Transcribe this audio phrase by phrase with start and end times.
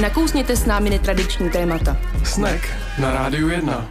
[0.00, 1.96] Nakousněte s námi netradiční témata.
[2.24, 2.68] Snack
[2.98, 3.88] na Rádiu 1.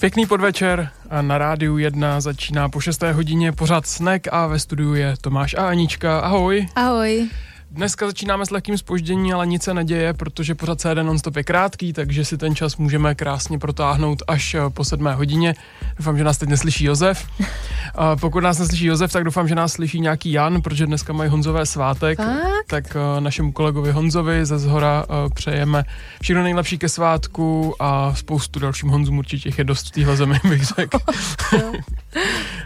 [0.00, 3.02] Pěkný podvečer a na rádiu 1 začíná po 6.
[3.02, 6.20] hodině pořád Snack a ve studiu je Tomáš a Anička.
[6.20, 6.68] Ahoj.
[6.76, 7.28] Ahoj.
[7.70, 11.92] Dneska začínáme s lehkým spoždění, ale nic se neděje, protože pořád CD non-stop je krátký,
[11.92, 15.54] takže si ten čas můžeme krásně protáhnout až eh, po sedmé hodině.
[15.98, 17.26] Doufám, že nás teď neslyší Josef.
[17.94, 21.30] A pokud nás neslyší Josef, tak doufám, že nás slyší nějaký Jan, protože dneska mají
[21.30, 22.18] Honzové svátek.
[22.18, 22.38] Tak?
[22.66, 25.84] Tak eh, našemu kolegovi Honzovi ze zhora eh, přejeme
[26.22, 30.64] všechno nejlepší ke svátku a spoustu dalším Honzům určitě je dost v téhle zemi, bych
[30.64, 30.98] řekl.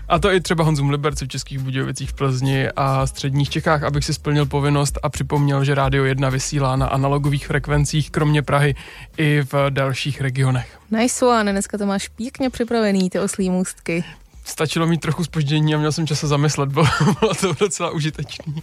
[0.08, 4.04] a to i třeba Honzům Liberci v Českých Budějovicích v Plzni a středních Čechách, abych
[4.04, 8.74] si splnil povinnost a připomněl, že Rádio 1 vysílá na analogových frekvencích, kromě Prahy
[9.16, 10.78] i v dalších regionech.
[10.90, 14.04] Nice one, dneska to máš pěkně připravený, ty oslí můstky.
[14.44, 16.86] Stačilo mít trochu spoždění a měl jsem čas se zamyslet, bylo,
[17.20, 18.54] bylo to docela užitečný.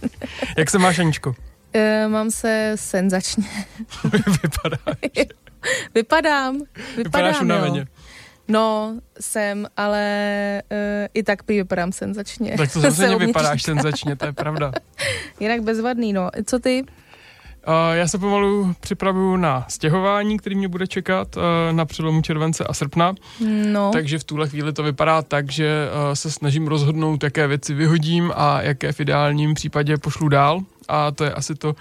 [0.56, 1.34] Jak se máš, Aničko?
[1.72, 3.44] E, mám se senzačně.
[4.42, 4.76] Vypadá.
[5.94, 6.54] Vypadám.
[6.54, 6.56] Vypadám,
[6.96, 7.78] Vypadáš unaveně.
[7.80, 7.84] jo.
[8.50, 10.02] No, jsem, ale
[10.70, 12.54] e, i tak prý vypadám senzačně.
[12.56, 14.72] Tak to Se samozřejmě uvnitř vypadáš senzačně, to je pravda.
[15.40, 16.30] Jinak bezvadný, no.
[16.44, 16.84] Co ty?
[17.68, 22.64] Uh, já se pomalu připravuju na stěhování, který mě bude čekat uh, na přelomu července
[22.64, 23.14] a srpna.
[23.66, 27.74] No, Takže v tuhle chvíli to vypadá tak, že uh, se snažím rozhodnout, jaké věci
[27.74, 30.60] vyhodím a jaké v ideálním případě pošlu dál.
[30.90, 31.74] A to je asi to, uh,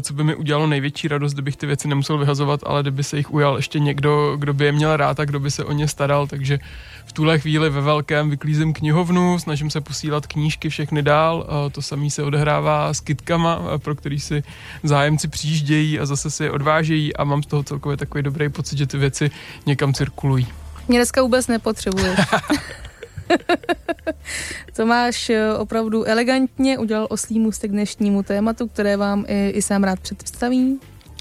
[0.00, 3.34] co by mi udělalo největší radost, kdybych ty věci nemusel vyhazovat, ale kdyby se jich
[3.34, 6.26] ujal ještě někdo, kdo by je měl rád a kdo by se o ně staral.
[6.26, 6.58] Takže
[7.06, 11.46] v tuhle chvíli ve velkém vyklízím knihovnu, snažím se posílat knížky všechny dál.
[11.48, 14.42] Uh, to samé se odehrává s kitkama, uh, pro který si
[14.82, 18.78] zájemci přijíždějí a zase si je odvážejí a mám z toho celkově takový dobrý pocit,
[18.78, 19.30] že ty věci
[19.66, 20.46] někam cirkulují.
[20.88, 22.20] mě dneska vůbec nepotřebuješ.
[24.76, 29.84] to máš e, opravdu elegantně, udělal oslý můstek dnešnímu tématu, které vám i, i sám
[29.84, 30.80] rád představí.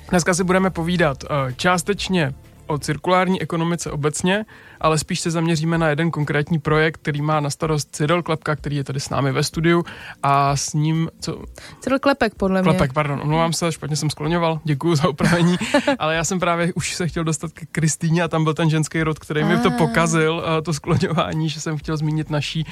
[0.09, 2.33] Dneska si budeme povídat eh, částečně
[2.67, 4.45] o cirkulární ekonomice obecně,
[4.83, 8.75] ale spíš se zaměříme na jeden konkrétní projekt, který má na starost Cyril Klepka, který
[8.75, 9.83] je tady s námi ve studiu
[10.23, 11.41] a s ním, co,
[11.79, 12.71] Cyril Klepek, podle mě.
[12.71, 15.57] Klepek, pardon, omlouvám se, špatně jsem skloňoval, děkuji za opravení,
[15.99, 19.03] ale já jsem právě už se chtěl dostat k Kristýně a tam byl ten ženský
[19.03, 19.77] rod, který mi to Ah.
[19.77, 22.65] pokazil, eh, to skloňování, že jsem chtěl zmínit naší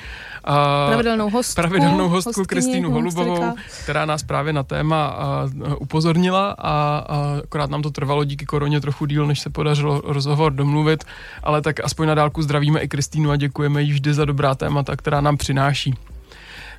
[0.47, 1.55] eh, Pravidelnou hostku.
[1.61, 7.81] pravidelnou hostku Kristýnu Holubovou, která nás právě na téma a, upozornila a, a akorát nám
[7.81, 11.03] to trvalo díky koroně trochu díl, než se podařilo rozhovor domluvit,
[11.43, 14.95] ale tak aspoň na dálku zdravíme i Kristýnu a děkujeme jí vždy za dobrá témata,
[14.95, 15.95] která nám přináší.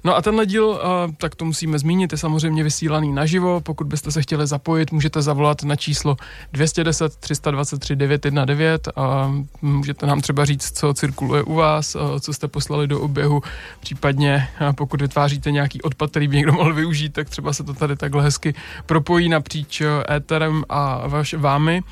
[0.05, 0.78] No a tenhle díl, uh,
[1.16, 3.60] tak to musíme zmínit, je samozřejmě vysílaný naživo.
[3.60, 6.16] Pokud byste se chtěli zapojit, můžete zavolat na číslo
[6.53, 12.49] 210 323 919 a můžete nám třeba říct, co cirkuluje u vás, uh, co jste
[12.49, 13.43] poslali do oběhu,
[13.81, 17.75] případně uh, pokud vytváříte nějaký odpad, který by někdo mohl využít, tak třeba se to
[17.75, 18.54] tady takhle hezky
[18.87, 21.83] propojí napříč éterem a vaš, vámi.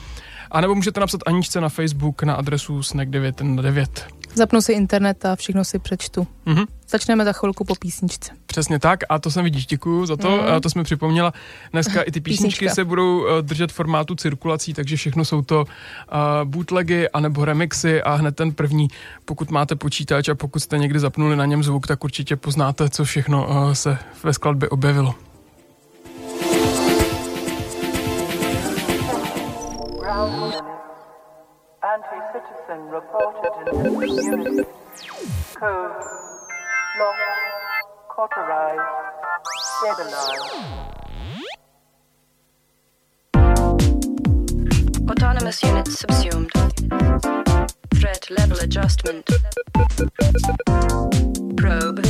[0.50, 3.86] A nebo můžete napsat Aničce na Facebook na adresu snack919.
[4.34, 6.26] Zapnu si internet a všechno si přečtu.
[6.46, 6.64] Mhm.
[6.88, 8.32] Začneme za chvilku po písničce.
[8.46, 10.52] Přesně tak, a to jsem vidíš, děkuju za to, Mhm.
[10.56, 11.32] a to jsme připomněla.
[11.72, 12.74] Dneska i ty písničky Písnička.
[12.74, 15.66] se budou eh, držet formátu cirkulací, takže všechno jsou to uh,
[16.44, 18.88] bootlegy anebo remixy a hned ten první,
[19.24, 23.04] pokud máte počítač a pokud jste někdy zapnuli na něm zvuk, tak určitě poznáte, co
[23.04, 25.14] všechno uh, se ve skladbě objevilo.
[31.82, 34.68] Anti-citizen reported in this community.
[35.54, 35.92] Code
[36.98, 37.20] locked,
[38.10, 38.82] cauterized,
[39.78, 40.54] stabilized.
[45.08, 46.52] Autonomous units subsumed.
[47.94, 49.24] Threat level adjustment.
[51.56, 52.04] Probe.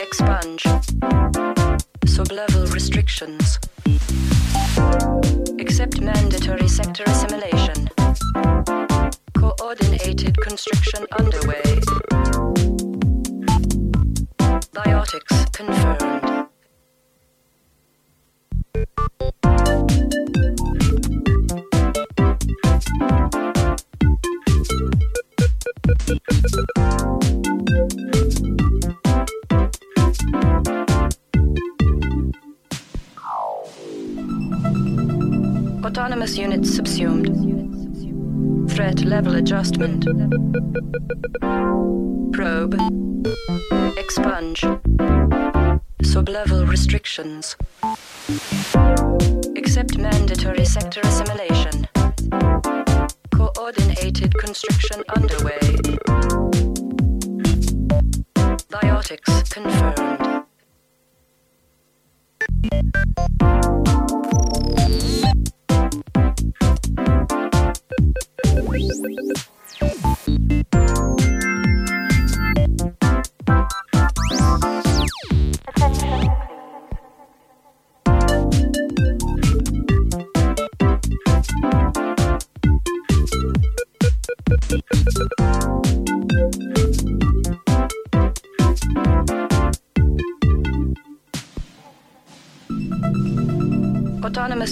[0.00, 0.64] Expunge.
[2.18, 3.60] Sublevel restrictions.
[5.60, 7.88] Accept mandatory sector assimilation.
[9.34, 11.62] Coordinated constriction underway.
[14.74, 16.18] Biotics confirmed.
[35.88, 37.28] Autonomous units subsumed.
[38.70, 40.04] Threat level adjustment.
[42.30, 42.74] Probe.
[43.96, 44.60] Expunge.
[46.02, 47.56] Sublevel restrictions.
[49.56, 51.88] Accept mandatory sector assimilation.
[53.30, 56.07] Coordinated constriction underway.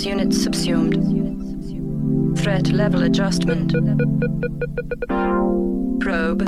[0.05, 0.95] Units subsumed.
[2.39, 3.73] Threat level adjustment.
[6.01, 6.43] Probe.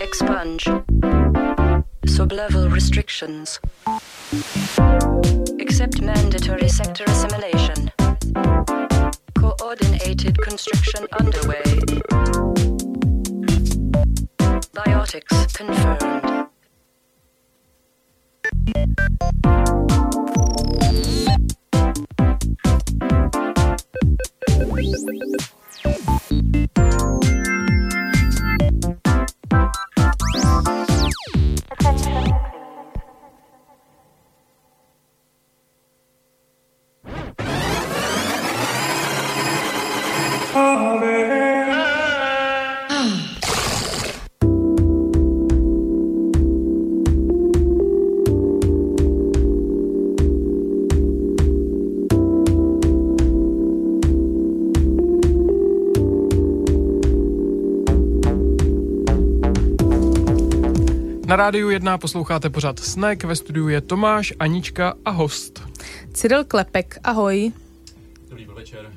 [0.00, 0.64] Expunge.
[2.06, 3.60] Sublevel restrictions.
[5.60, 7.90] Accept mandatory sector assimilation.
[9.34, 11.62] Coordinated constriction underway.
[14.74, 16.01] Biotics confirmed.
[61.32, 65.62] Na rádiu 1 posloucháte pořád Snack, ve studiu je Tomáš, Anička a host.
[66.12, 67.52] Cyril Klepek, ahoj.
[68.28, 68.80] Dobrý večer.
[68.84, 68.90] Uh,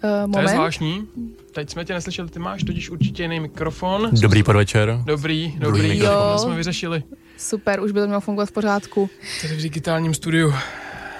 [0.00, 0.48] To je moment.
[0.48, 1.08] zvláštní.
[1.54, 4.10] Teď jsme tě neslyšeli, ty máš totiž určitě jiný mikrofon.
[4.12, 4.98] Dobrý podvečer.
[5.04, 6.34] Dobrý, dobrý, to Jo.
[6.38, 7.02] jsme vyřešili.
[7.38, 9.10] Super, už by to mělo fungovat v pořádku.
[9.42, 10.54] Tady v digitálním studiu,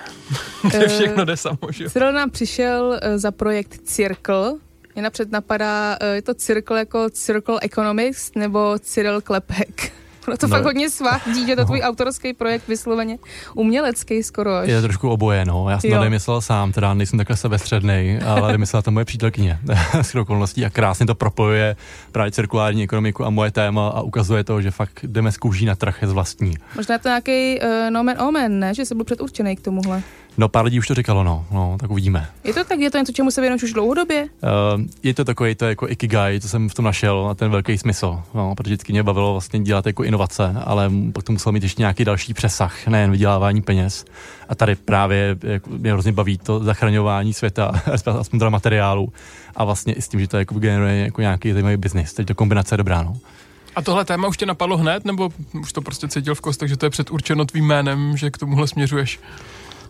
[0.69, 1.91] kde Eh, všechno jde samo, že?
[1.91, 4.53] Cyril nám přišel eh, za projekt Circle.
[4.95, 9.93] Mě napřed napadá, eh, je to Circle jako Circle Economics nebo Cyril Klepek.
[10.29, 10.57] Ono to No.
[10.57, 13.19] fakt hodně svádí, že to tvůj autorský projekt vysloveně
[13.55, 14.69] umělecký skoro až.
[14.69, 15.71] Je to trošku oboje, no.
[15.71, 15.97] Já jsem Jo.
[15.97, 19.59] to nemyslel sám, teda nejsem takhle sebestřednej, ale vymyslela to moje přítelkyně
[20.03, 21.77] s okolností a krásně to propojuje
[22.13, 25.75] právě cirkulární ekonomiku a moje téma a ukazuje to, že fakt jdeme z kůží na
[25.75, 26.55] trh je z vlastní.
[26.77, 28.75] Možná je to nějaký uh, nomen omen, ne?
[28.75, 30.03] Že jsi byl předurčený k tomuhle.
[30.39, 32.29] No pár lidí už to říkalo, no, no tak uvidíme.
[32.45, 34.23] Je to tak, je to něco, čemu se věnuješ už dlouhodobě?
[34.23, 37.79] Uh, je to takový to jako ikigai, co jsem v tom našel a ten velký
[37.79, 41.63] smysl, no, protože vždycky mě bavilo vlastně dělat jako inovace, ale pak to muselo mít
[41.63, 44.05] ještě nějaký další přesah, nejen vydělávání peněz.
[44.49, 47.83] A tady právě jako, mě hrozně baví to zachraňování světa,
[48.19, 49.13] aspoň teda materiálu
[49.57, 52.13] a vlastně i s tím, že to jako generuje jako nějaký zajímavý biznis.
[52.13, 53.17] Teď to kombinace je dobrá, no.
[53.77, 55.31] A tohle téma už tě napadlo hned, nebo
[55.61, 58.69] už to prostě cítil v kostech, že to je předurčeno tvým jménem, že k tomuhle
[58.69, 59.21] směřuješ?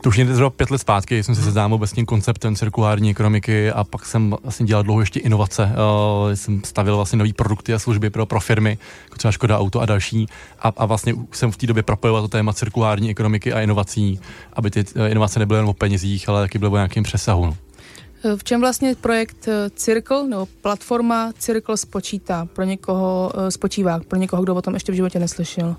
[0.02, 3.10] To už někdy zhruba pět let zpátky jsem se seznámil vůbec s tím konceptem cirkulární
[3.10, 5.62] ekonomiky a pak jsem vlastně dělal dlouho ještě inovace.
[5.62, 9.80] Uh, jsem stavil vlastně nové produkty a služby pro, pro firmy, jako třeba Škoda Auto
[9.80, 10.26] a další.
[10.58, 14.20] A, a vlastně už jsem v té době propojoval to téma cirkulární ekonomiky a inovací,
[14.52, 17.46] aby ty eh, inovace nebyly jen o penězích, ale taky byly o nějakém přesahu.
[17.46, 17.56] No.
[18.24, 24.42] Eh, V čem vlastně projekt Circle nebo platforma Circle spočítá pro někoho, spočívá pro někoho,
[24.42, 25.76] kdo o tom ještě v životě neslyšel?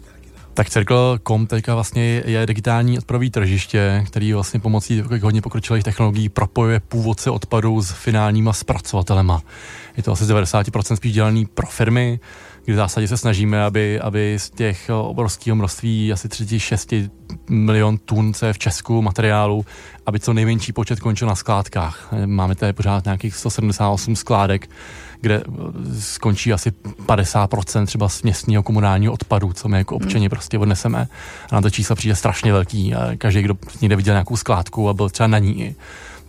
[0.53, 6.79] Tak Circle.com teďka vlastně je digitální odpadové tržiště, který vlastně pomocí hodně pokročilých technologií propojuje
[6.79, 9.41] původce odpadů s finálníma zpracovatelema.
[9.97, 12.19] Je to asi z 90% spíš dělaný pro firmy,
[12.65, 16.93] kdy v zásadě se snažíme, aby, aby z těch obrovského množství asi 36
[17.49, 19.65] milion tun, co je v Česku materiálu,
[20.05, 22.13] aby co nejmenší počet končil na skládkách.
[22.25, 24.69] Máme tady pořád nějakých 178 skládek,
[25.23, 25.43] kde
[25.99, 26.71] skončí asi
[27.05, 31.07] 50% třeba směsního komunálního odpadu, co my jako občani prostě odneseme.
[31.51, 32.95] A na to číslo přijde strašně velký.
[32.95, 35.75] A každý, kdo někde viděl nějakou skládku a byl třeba na ní,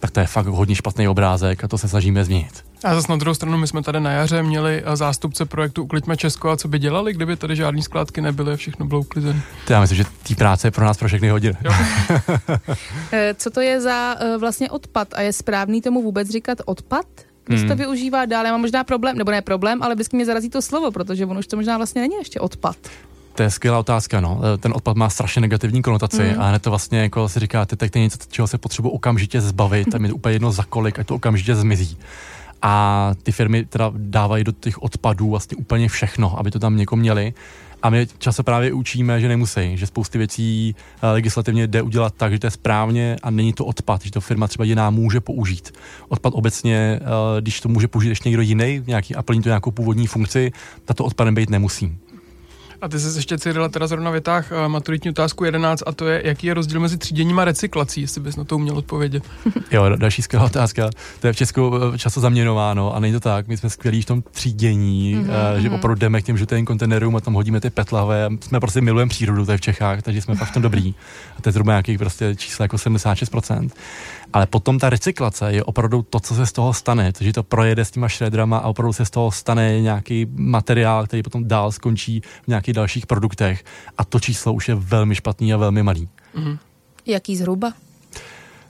[0.01, 2.65] tak to je fakt hodně špatný obrázek a to se snažíme změnit.
[2.85, 6.17] A zase na druhou stranu, my jsme tady na jaře měli eh, zástupce projektu Ukliďme
[6.17, 9.41] Česko a co by dělali, kdyby tady žádný skládky nebyly a všechno bylo uklizené.
[9.67, 11.57] To já myslím, že té práce je pro nás pro všechny hodiny.
[13.13, 17.07] Eh, Co to je za eh, vlastně odpad a je správný tomu vůbec říkat odpad?
[17.47, 17.69] Když Hmm.
[17.69, 20.63] to využívá dál, já mám možná problém, nebo ne problém, ale vždycky mě zarazí to
[20.63, 22.77] slovo, protože ono už to možná vlastně není ještě odpad.
[23.35, 24.41] To je skvělá otázka, no.
[24.61, 26.41] Ten odpad má strašně negativní konotaci Mm.
[26.43, 29.41] a hned to vlastně, jako si říkáte, tak to je něco, čeho se potřebuji okamžitě
[29.41, 31.99] zbavit a mi úplně jedno za kolik, ať to okamžitě zmizí.
[32.63, 37.01] A ty firmy teda dávají do těch odpadů vlastně úplně všechno, aby to tam někomu
[37.01, 37.35] měli.
[37.85, 42.33] A my často právě učíme, že nemusí, že spousty věcí eh, legislativně jde udělat tak,
[42.33, 45.73] že to je správně a není to odpad, že to firma třeba jiná může použít.
[46.09, 49.71] Odpad obecně, eh, když to může použít ještě někdo jiný nějaký, a plní to nějakou
[49.71, 50.53] původní funkci,
[50.85, 51.99] tato odpadem být nemusí.
[52.85, 56.23] A ty jsi ještě Cyrila teda zrovna vytáh uh, maturitní otázku 11 a to je,
[56.25, 59.23] jaký je rozdíl mezi tříděním a recyklací, jestli bys na to uměl odpovědět.
[59.71, 60.91] Jo, další skvělá otázka.
[61.21, 63.49] To je v Česku eh, často zaměnováno a není to tak.
[63.49, 65.57] My jsme skvělí v tom třídění, mm-hmm.
[65.57, 68.29] že opravdu jdeme k těm žlutým kontejnerům a tam hodíme ty petlahve.
[68.41, 70.95] Jsme prostě milujeme přírodu, to je v Čechách, takže jsme fakt v tom dobrý.
[71.39, 73.71] A to je zhruba nějakých prostě čísla jako 76%.
[74.35, 77.13] Ale potom ta recyklace je opravdu to, co se z toho stane.
[77.13, 81.23] Takže to projede s těma šredrama a opravdu se z toho stane nějaký materiál, který
[81.23, 83.65] potom dál skončí v nějakých dalších produktech.
[83.99, 86.09] A to číslo už je velmi špatný a velmi malý.
[86.35, 86.59] Mhm.
[87.07, 87.73] Jaký zhruba?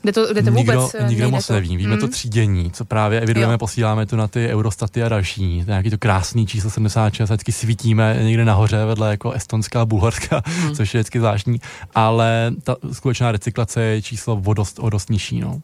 [0.05, 1.53] Kde to, kde to nikdo, vůbec eh, nikdo nejde moc to?
[1.53, 1.77] neví.
[1.77, 1.99] Víme Hmm.
[2.01, 3.57] to třídění, co právě evidujeme, Jo.
[3.57, 5.39] posíláme to na ty Eurostaty a další.
[5.65, 9.81] To je nějaký to krásný číslo 76, a vždycky svítíme někde nahoře vedle jako Estonská
[9.81, 10.75] a Bulharska, Hmm.
[10.75, 11.61] což je vždycky zvláštní.
[11.95, 15.39] Ale ta skutečná recyklace je číslo o dost, o dost nižší.
[15.41, 15.61] No.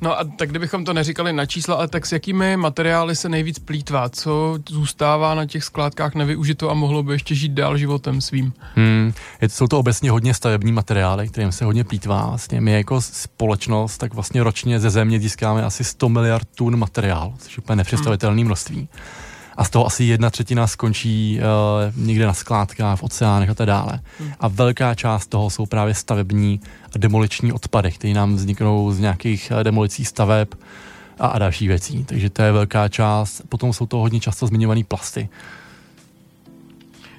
[0.00, 3.58] No a tak kdybychom to neříkali na čísla, ale tak s jakými materiály se nejvíc
[3.58, 4.08] plítvá?
[4.08, 8.52] Co zůstává na těch skládkách nevyužito a mohlo by ještě žít dál životem svým?
[8.74, 12.26] Hmm, je, jsou to obecně hodně stavební materiály, kterým se hodně plítvá.
[12.26, 17.34] Vlastně my jako společnost tak vlastně ročně ze země získáme asi 100 miliard tun materiál,
[17.38, 18.88] což je úplně nepředstavitelné množství.
[19.58, 23.66] A z toho asi jedna třetina skončí uh, někde na skládkách, v oceánech a tak
[23.66, 24.00] dále.
[24.40, 26.60] A velká část toho jsou právě stavební
[26.94, 30.48] a demoliční odpady, které nám vzniknou z nějakých eh, demolicí staveb
[31.18, 32.04] a, a další věcí.
[32.04, 33.42] Takže to je velká část.
[33.48, 35.28] Potom jsou to hodně často zmiňované plasty.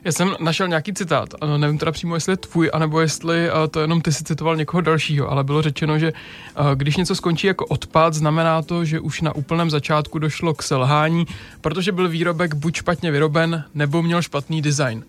[0.03, 3.67] Já jsem našel nějaký citát, a nevím teda přímo, jestli je tvůj, anebo jestli a
[3.67, 6.13] to jenom ty si citoval někoho dalšího, ale bylo řečeno, že
[6.55, 10.63] a, když něco skončí jako odpad, znamená to, že už na úplném začátku došlo k
[10.63, 11.25] selhání,
[11.61, 15.03] protože byl výrobek buď špatně vyroben, nebo měl špatný design.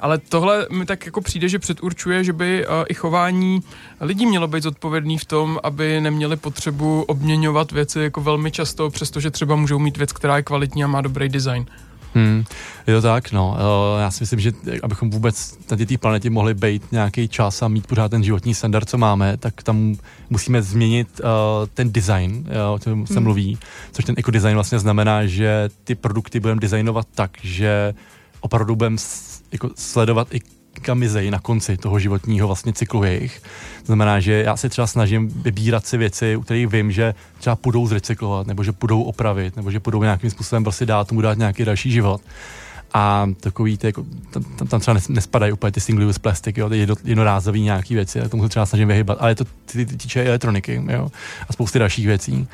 [0.00, 3.62] Ale tohle mi tak jako přijde, že předurčuje, že by i chování
[4.00, 9.30] lidí mělo být zodpovědný v tom, aby neměli potřebu obměňovat věci jako velmi často, přestože
[9.30, 11.66] třeba můžou mít věc, která je kvalitní a má dobrý design.
[12.14, 12.44] Hmm,
[12.86, 13.56] je to tak, no.
[13.94, 14.52] Uh, já si myslím, že
[14.82, 18.88] abychom vůbec na té planetě mohli být nějaký čas a mít pořád ten životní standard,
[18.88, 19.94] co máme, tak tam
[20.30, 21.28] musíme změnit uh,
[21.74, 23.22] ten design, o tom se Hmm.
[23.22, 23.58] mluví,
[23.92, 27.94] což ten ekodesign vlastně znamená, že ty produkty budeme designovat tak, že
[28.40, 28.96] opravdu budeme
[29.52, 30.40] jako sledovat i
[30.82, 33.42] kamizejí na konci toho životního vlastně cyklu jejich.
[33.80, 37.56] To znamená, že já se třeba snažím vybírat si věci, u kterých vím, že třeba
[37.56, 41.38] půjdou zrecyklovat, nebo že půjdou opravit, nebo že půjdou nějakým způsobem prostě dát tomu dát
[41.38, 42.20] nějaký další život.
[42.94, 46.68] A takový, ty, jako, tam, tam, třeba nes- nespadají úplně ty single use plastic, jo,
[46.68, 49.96] ty jedno, jednorázový nějaký věci, a tomu se třeba snažím vyhybat, ale to ty, ty
[49.96, 51.08] týče elektroniky, jo,
[51.48, 52.48] a spousty dalších věcí.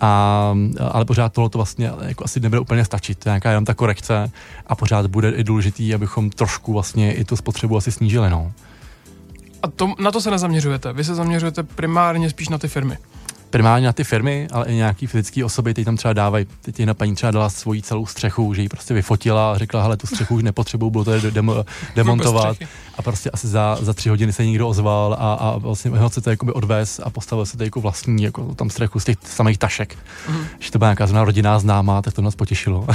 [0.00, 0.54] A,
[0.90, 4.30] ale pořád tohle to vlastně jako asi nebude úplně stačit, nějaká jenom ta korekce
[4.66, 8.52] a pořád bude i důležitý, abychom trošku vlastně i tu spotřebu asi snížili, no.
[9.62, 10.92] A to, na to se nezaměřujete.
[10.92, 12.98] Vy se zaměřujete primárně spíš na ty firmy.
[13.50, 16.94] Primárně na ty firmy, ale i nějaký fyzické osoby, teď tam třeba dávají, teď jedna
[16.94, 20.34] paní třeba dala svoji celou střechu, že ji prostě vyfotila a řekla, hele, tu střechu
[20.34, 21.64] už nepotřebuju, bylo to de- demo,
[21.96, 22.56] demontovat
[22.98, 26.20] a prostě asi za, za tři hodiny se někdo ozval a, a vlastně ho se
[26.20, 29.58] to jakoby odvez a postavil se to jako vlastní, jako tam střechu z těch samých
[29.58, 29.96] tašek.
[30.28, 30.44] Mhm.
[30.58, 32.86] Že to byla nějaká zrovna rodinná známá, tak to nás potěšilo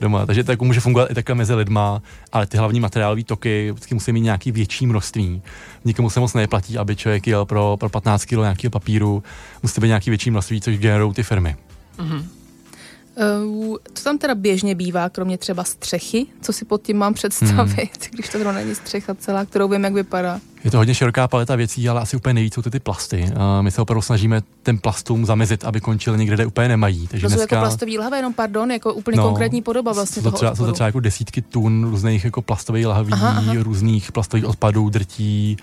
[0.00, 0.26] doma.
[0.26, 2.02] Takže to jako může fungovat i takhle mezi lidma,
[2.32, 5.42] ale ty hlavní materiálové toky vždycky musí mít nějaký větší množství.
[5.84, 9.22] Nikomu se moc neplatí, aby člověk jel pro, pro 15 kg nějakého papíru,
[9.62, 11.56] musí být nějaký větší množství, což generují ty firmy.
[12.00, 16.26] Uh, co tam teda běžně bývá, kromě třeba střechy?
[16.40, 18.10] Co si pod tím mám představit, Hmm.
[18.12, 20.40] když to zrovna není střecha celá, kterou vím, jak vypadá?
[20.64, 23.24] Je to hodně široká paleta věcí, ale asi úplně nejvíc jsou ty, ty plasty.
[23.30, 27.08] Uh, my se opravdu snažíme ten plastům zamezit, aby končil někde, kde úplně nemají.
[27.08, 27.56] Takže To jsou dneska...
[27.56, 30.54] jako plastový lahve, jenom pardon, jako úplně No, konkrétní podoba vlastně jsou to toho třeba,
[30.54, 33.54] jsou to třeba jako desítky tun různých jako plastových lahví, Aha, aha.
[33.58, 35.56] různých plastových odpadů, drtí,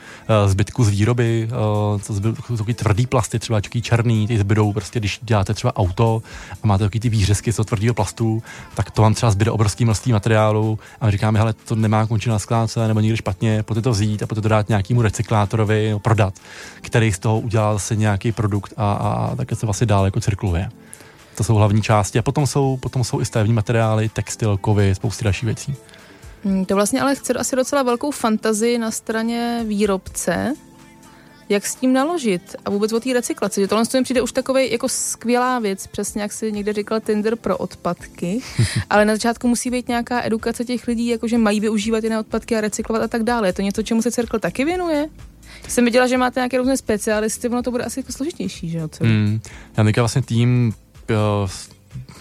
[0.43, 1.49] uh, zbytku z výroby,
[1.93, 5.53] uh, co zbyl, jsou takový tvrdý plasty, třeba takový černý, ty zbydou prostě, když děláte
[5.53, 6.21] třeba auto
[6.63, 8.43] a máte takový ty výřezky z tvrdého plastu,
[8.75, 12.29] tak to vám třeba zbyde obrovský množství materiálu a my říkáme, hele, to nemá končit
[12.29, 15.99] na skládce nebo někde špatně, pojďte to vzít a pojďte to dát nějakému recyklátorovi nebo
[15.99, 16.33] prodat,
[16.81, 20.19] který z toho udělá zase nějaký produkt a, a, a také se vlastně dál jako
[20.19, 20.69] cirkuluje.
[21.35, 22.19] To jsou hlavní části.
[22.19, 25.75] A potom jsou, potom jsou i stavební materiály, textil, kovy, spousty dalších věcí.
[26.43, 30.53] Hmm, to vlastně ale chce asi docela velkou fantazii na straně výrobce,
[31.49, 33.61] jak s tím naložit a vůbec o té recyklaci.
[33.61, 37.35] Že tohle mi přijde už takový jako skvělá věc, přesně jak si někde říkal Tinder
[37.35, 38.39] pro odpadky,
[38.89, 42.61] ale na začátku musí být nějaká edukace těch lidí, jakože mají využívat jiné odpadky a
[42.61, 43.47] recyklovat a tak dále.
[43.47, 45.09] Je to něco, čemu se Circle taky věnuje?
[45.67, 48.89] Jsem viděla, že máte nějaké různé specialisty, ono to bude asi jako složitější, že jo?
[49.01, 49.39] Hmm.
[49.77, 50.73] Já teďka vlastně tým
[51.09, 51.49] uh,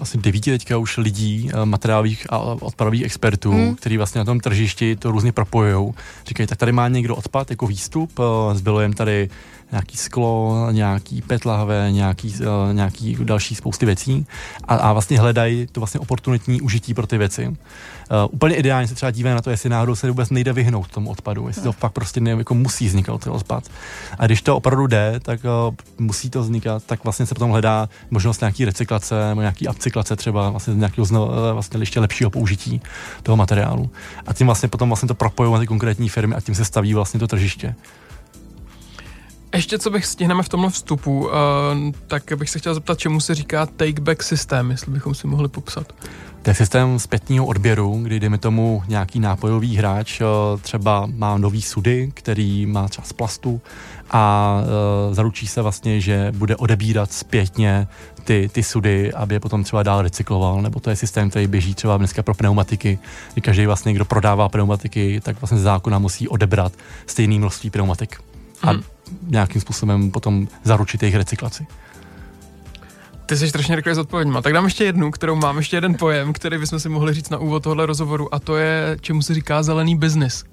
[0.00, 3.74] asi devíti teďka už lidí, eh, materiálových a odpadových expertů, Hmm.
[3.74, 5.92] který vlastně na tom tržišti to různě propojují.
[6.26, 9.28] Říkají, tak tady má někdo odpad jako výstup, eh, zbylo jen tady
[9.72, 14.26] nějaký sklo, nějaký PET lahve, nějaký, eh, nějaký další spousty věcí
[14.64, 17.48] a, a vlastně hledají to vlastně oportunitní užití pro ty věci.
[17.48, 17.54] Uh,
[18.30, 21.48] úplně ideálně se třeba dívají na to, jestli náhodou se vůbec nejde vyhnout tomu odpadu,
[21.48, 23.64] jestli to fakt prostě ne, jako musí vznikat ten odpad.
[24.18, 27.88] A když to opravdu jde, tak uh, musí to vznikat, tak vlastně se potom hledá
[28.10, 32.80] možnost nějaký recyklace nebo nějaký upcyklace třeba vlastně nějakého zno, vlastně ještě lepšího použití
[33.22, 33.90] toho materiálu.
[34.26, 36.94] A tím vlastně potom vlastně to propojují na ty konkrétní firmy a tím se staví
[36.94, 37.74] vlastně to tržiště.
[39.54, 41.32] Ještě co bych stihneme v tomhle vstupu, uh,
[42.06, 45.48] tak bych se chtěl zeptat, čemu se říká take back systém, jestli bychom si mohli
[45.48, 45.92] popsat.
[46.46, 50.24] To je systém zpětního odběru, kdy dejme tomu nějaký nápojový hráč eh,
[50.62, 53.60] třeba má nový sudy, který má třeba z plastu
[54.10, 54.56] a
[55.08, 57.88] uh, zaručí se vlastně, že bude odebírat zpětně
[58.24, 61.74] ty, ty sudy, aby je potom třeba dál recykloval, nebo to je systém, který běží
[61.74, 62.98] třeba dneska pro pneumatiky,
[63.32, 66.72] kdy každý vlastně, kdo prodává pneumatiky, tak vlastně zákona musí odebrat
[67.06, 68.20] stejné množství pneumatik
[68.62, 68.82] a Mhm.
[69.26, 71.66] nějakým způsobem potom zaručit jejich recyklaci.
[73.26, 74.42] Ty jsi strašně rychle s odpověďma.
[74.42, 77.38] Tak dám ještě jednu, kterou mám, ještě jeden pojem, který bychom si mohli říct na
[77.38, 80.44] úvod tohle rozhovoru, a to je, čemu se říká zelený biznis.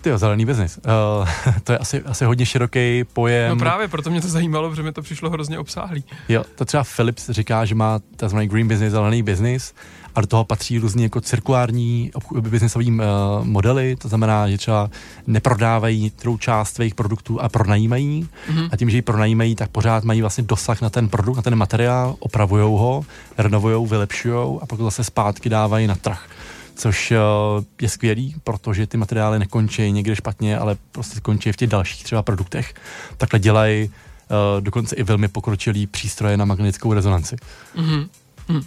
[0.00, 0.78] Ty zelený biznis.
[0.78, 1.28] Uh,
[1.64, 3.50] to je asi, asi hodně široký pojem.
[3.50, 6.04] No právě, proto mě to zajímalo, protože mi to přišlo hrozně obsáhlý.
[6.28, 8.36] Jo, to třeba Philips říká, že má tzv.
[8.38, 9.74] green business, zelený business
[10.18, 12.10] a do toho patří různě jako cirkulární
[12.40, 13.04] biznisový uh,
[13.42, 14.90] modely, to znamená, že třeba
[15.26, 18.68] neprodávají některou část svých produktů a pronajímají Mhm.
[18.72, 21.54] a tím, že ji pronajímají, tak pořád mají vlastně dosah na ten produkt, na ten
[21.54, 23.04] materiál, opravujou ho,
[23.38, 26.26] renovujou, vylepšujou a pak to zase zpátky dávají na trh.
[26.74, 31.68] Což uh, je skvělý, protože ty materiály nekončí někde špatně, ale prostě končí v těch
[31.68, 32.74] dalších třeba produktech.
[33.16, 37.36] Takhle dělají uh, dokonce i velmi pokročilý přístroje na magnetickou rezonanci.
[37.76, 38.06] Mhm.
[38.48, 38.62] Mhm.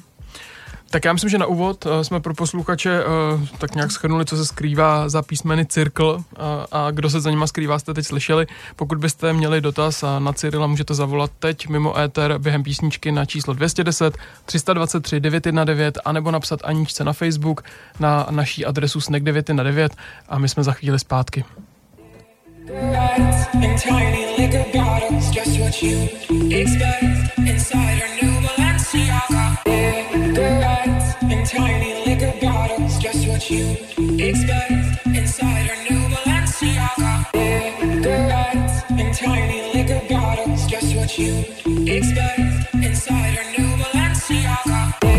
[0.91, 4.37] Tak já myslím, že na úvod uh, jsme pro posluchače uh, tak nějak schrnuli, co
[4.37, 8.47] se skrývá za písmeny Cirkl uh, a kdo se za nima skrývá, jste teď slyšeli.
[8.75, 13.53] Pokud byste měli dotaz na Cyrila, můžete zavolat teď mimo éter během písničky na číslo
[13.53, 17.63] 210 323 919 anebo napsat Aničce na Facebook
[17.99, 19.89] na naší adresu snack919
[20.29, 21.45] a my jsme za chvíli zpátky.
[23.53, 24.31] in tiny.
[30.11, 33.25] Cigarettes in tiny liquor bottles, just
[40.97, 41.39] what you
[41.87, 42.75] expect.
[42.75, 45.10] Inside her new Balenciaga.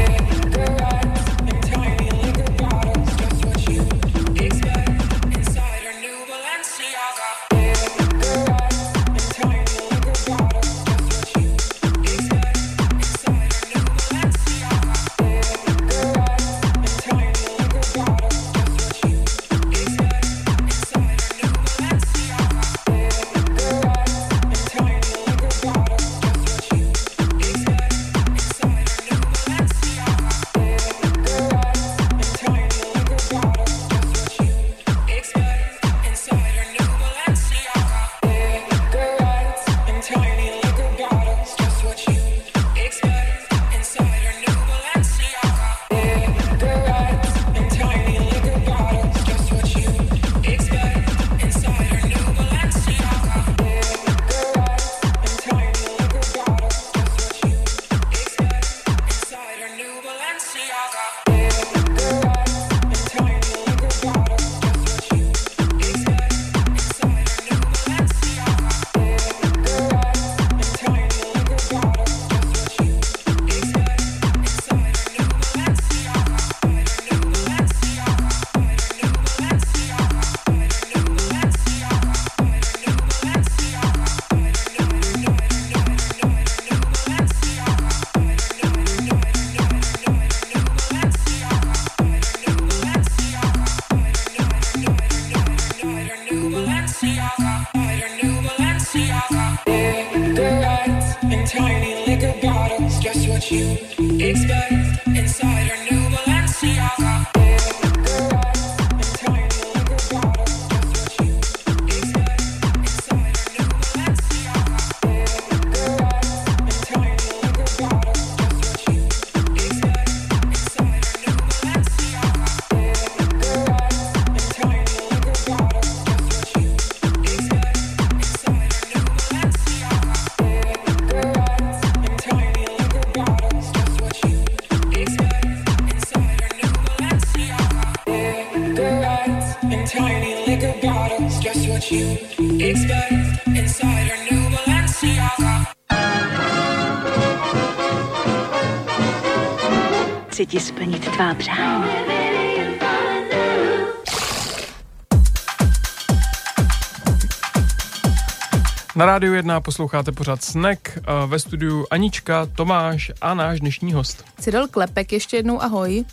[159.03, 164.25] Na rádiu 1 posloucháte pořád Snack, ve studiu Anička, Tomáš a náš dnešní host.
[164.41, 166.05] Cyril Klepek, ještě jednou ahoj.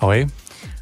[0.00, 0.26] Ahoj.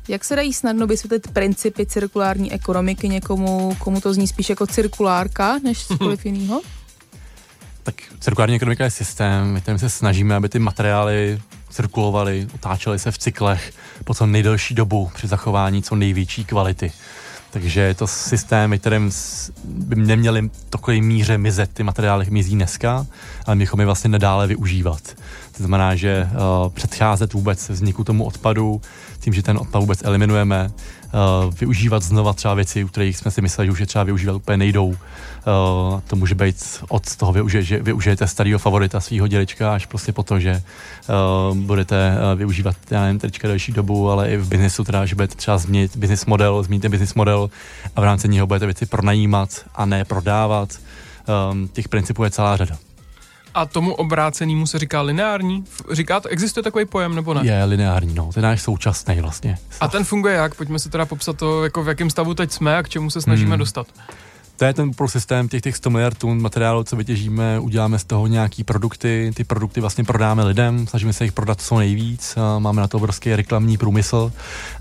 [0.08, 5.58] Jak se dají snadno vysvětlit principy cirkulární ekonomiky někomu, komu to zní spíš jako cirkulárka,
[5.58, 6.60] než cokoliv jiného?
[7.82, 13.18] Tak cirkulární ekonomika je systém, kterým se snažíme, aby ty materiály cirkulovaly, otáčely se v
[13.18, 13.72] cyklech
[14.04, 16.92] po co nejdelší dobu při zachování co největší kvality.
[17.52, 18.72] Takže je to systém,
[19.10, 23.06] s- by neměly v takové míře mizet ty materiály, mizí dneska,
[23.46, 25.00] ale my je vlastně nadále využívat.
[25.56, 28.80] To znamená, že uh, předcházet vůbec vzniku tomu odpadu,
[29.20, 30.70] tím, že ten odpad vůbec eliminujeme,
[31.12, 34.32] uh, využívat znova třeba věci, u kterých jsme si mysleli, že už je třeba využívat
[34.32, 34.86] úplně nejdou.
[34.86, 40.12] Uh, to může být od toho, využije, že využijete starého favorita svého dědečka až prostě
[40.12, 40.62] po to, že
[41.50, 45.14] uh, budete uh, využívat já nevím, trička delší dobu, ale i v biznesu teda, že
[45.14, 47.50] budete třeba změnit business model, změníte business model
[47.96, 50.68] a v rámci něho budete věci pronajímat a ne prodávat.
[51.52, 52.91] Um, těch principů je celá řada.
[53.54, 55.64] A tomu obrácenému se říká lineární?
[55.70, 57.40] F- Říkáte, existuje takový pojem nebo ne?
[57.46, 59.58] Je lineární, no, ten náš současný vlastně.
[59.80, 60.54] A ten funguje jak?
[60.54, 63.20] Pojďme si teda popsat to, jako v jakém stavu teď jsme a k čemu se
[63.22, 63.58] snažíme Hmm.
[63.58, 63.86] dostat.
[64.56, 68.04] To je ten pro systém těch, těch 100 miliard tun materiálu, co vytěžíme, uděláme z
[68.04, 72.80] toho nějaký produkty, ty produkty vlastně prodáme lidem, snažíme se jich prodat co nejvíc, máme
[72.80, 74.32] na to obrovský reklamní průmysl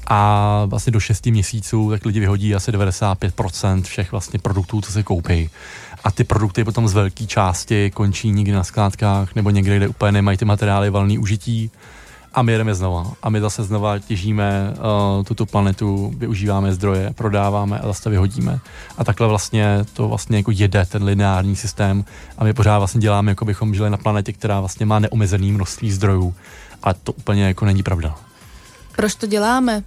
[0.08, 5.04] a vlastně do 6 měsíců tak lidi vyhodí asi 95% všech vlastně produktů, co se
[5.04, 5.50] koupí.
[6.04, 10.12] A ty produkty potom z velké části končí někde na skládkách nebo někde, kde úplně
[10.12, 11.72] nemají ty materiály valný užití
[12.34, 13.12] a my jedeme znova.
[13.24, 18.60] A my zase znova těžíme uh, tuto planetu, využíváme zdroje, prodáváme a zase vyhodíme.
[18.98, 22.06] A takhle vlastně to vlastně jako jede ten lineární systém
[22.38, 25.92] a my pořád vlastně děláme, jako bychom žili na planetě, která vlastně má neomezené množství
[25.92, 26.36] zdrojů.
[26.84, 28.16] A to úplně jako není pravda.
[28.96, 29.84] Proč to děláme?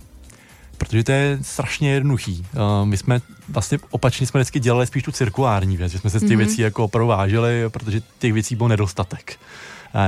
[0.78, 2.46] Protože to je strašně jednoduchý.
[2.54, 6.18] Uh, my jsme vlastně opačně jsme vždycky dělali spíš tu cirkulární věc, že jsme se
[6.18, 6.38] z těch Mhm.
[6.38, 9.36] věcí jako opravdu vážili, protože těch věcí byl nedostatek.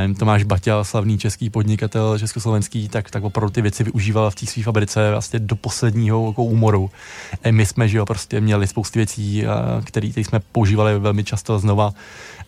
[0.07, 4.47] Um, Tomáš Baťa, slavný český podnikatel československý, tak, tak opravdu ty věci využíval v té
[4.47, 6.91] své fabrice vlastně do posledního jako úmoru.
[7.43, 9.45] E, my jsme, že jo, prostě měli spoustu věcí,
[9.85, 11.93] které jsme používali velmi často znova.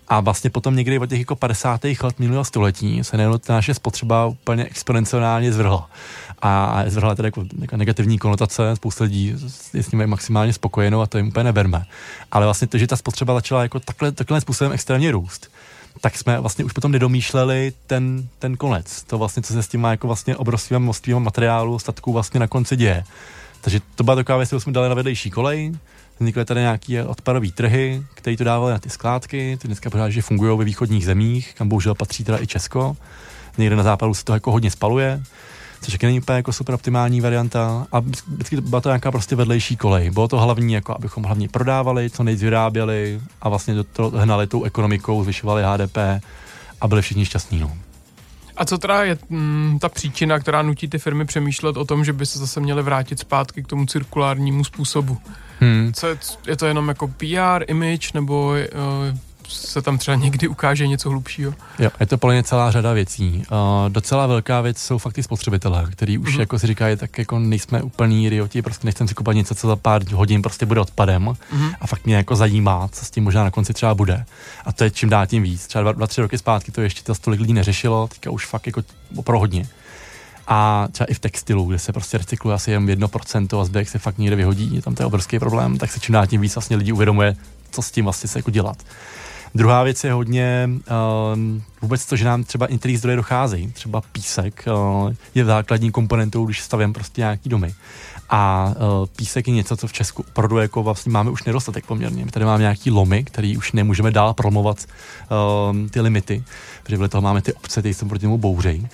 [0.09, 1.85] A vlastně potom někdy od těch jako 50.
[2.02, 5.90] let minulého století se najednou ta naše spotřeba úplně exponenciálně zvrhla.
[6.42, 9.35] A zvrhla tedy jako, jako negativní konotace, spousta lidí
[9.74, 11.85] je s nimi maximálně spokojeno a to jim úplně neberme.
[12.31, 15.51] Ale vlastně to, že ta spotřeba začala jako takhle, takhle způsobem extrémně růst,
[16.01, 19.03] tak jsme vlastně už potom nedomýšleli ten, ten konec.
[19.03, 22.46] To vlastně, co se s tím má jako vlastně obrovským množstvím materiálu, statků vlastně na
[22.46, 23.05] konci děje.
[23.61, 25.72] Takže to byla taková věc, kterou jsme dali na vedlejší kolej,
[26.18, 30.22] vznikly tady nějaké odpadové trhy, které to dávaly na ty skládky, ty dneska pořád, že
[30.22, 32.96] fungují ve východních zemích, kam bohužel patří teda i Česko.
[33.59, 35.22] Někde na západu se to jako hodně spaluje,
[35.81, 37.87] což taky není úplně jako super optimální varianta.
[37.93, 40.11] A vždycky byla to nějaká prostě vedlejší kolej.
[40.11, 44.47] Bylo to hlavní, jako abychom hlavně prodávali, co nejvíc vyráběli a vlastně do toho hnali
[44.47, 45.97] tou ekonomikou, zvyšovali HDP
[46.81, 47.59] a byli všichni šťastní.
[47.61, 47.73] No.
[48.57, 52.12] A co teda je mm, ta příčina, která nutí ty firmy přemýšlet o tom, že
[52.12, 55.19] by se zase měly vrátit zpátky k tomu cirkulárnímu způsobu?
[55.61, 55.93] Hmm.
[55.95, 60.87] Co je, je to jenom jako PR, image, nebo uh, se tam třeba někdy ukáže
[60.87, 61.54] něco hlubšího?
[61.78, 63.42] Jo, je to podle mě celá řada věcí.
[63.50, 63.56] Uh,
[63.88, 66.40] docela velká věc jsou fakt ty spotřebitelé, který už Mhm.
[66.40, 69.76] jako si říkají, tak jako nejsme úplný idioti, prostě nechcem si kupovat něco, co za
[69.76, 71.70] pár hodin prostě bude odpadem Mhm.
[71.80, 74.24] a fakt mě jako zajímá, co s tím možná na konci třeba bude.
[74.64, 75.66] A to je čím dál tím víc.
[75.66, 78.66] Třeba dva, dva tři roky zpátky to ještě to tolik lidí neřešilo, teďka už fakt
[78.66, 78.82] jako
[79.16, 79.66] opravdu hodně.
[80.50, 83.98] A třeba i v textilu, kde se prostě recykluje asi jen 1% a zbytek se
[83.98, 86.76] fakt někde vyhodí, tam to je obrovský problém, tak se čím dál tím víc vlastně
[86.76, 87.37] lidí uvědomuje,
[87.70, 88.76] co s tím vlastně se jako dělat.
[89.54, 91.38] Druhá věc je hodně uh,
[91.82, 93.72] vůbec to, že nám třeba některý zdroje docházejí.
[93.72, 97.74] Třeba písek uh, je základní komponentou, když stavím prostě nějaký domy.
[98.30, 102.24] A uh, písek je něco, co v Česku opravdu jako vlastně máme už nedostatek poměrně.
[102.24, 106.44] My tady máme nějaký lomy, který už nemůžeme dál promovat uh, ty limity,
[106.82, 108.88] protože vedle toho máme ty obce, které se proti němu bouřejí.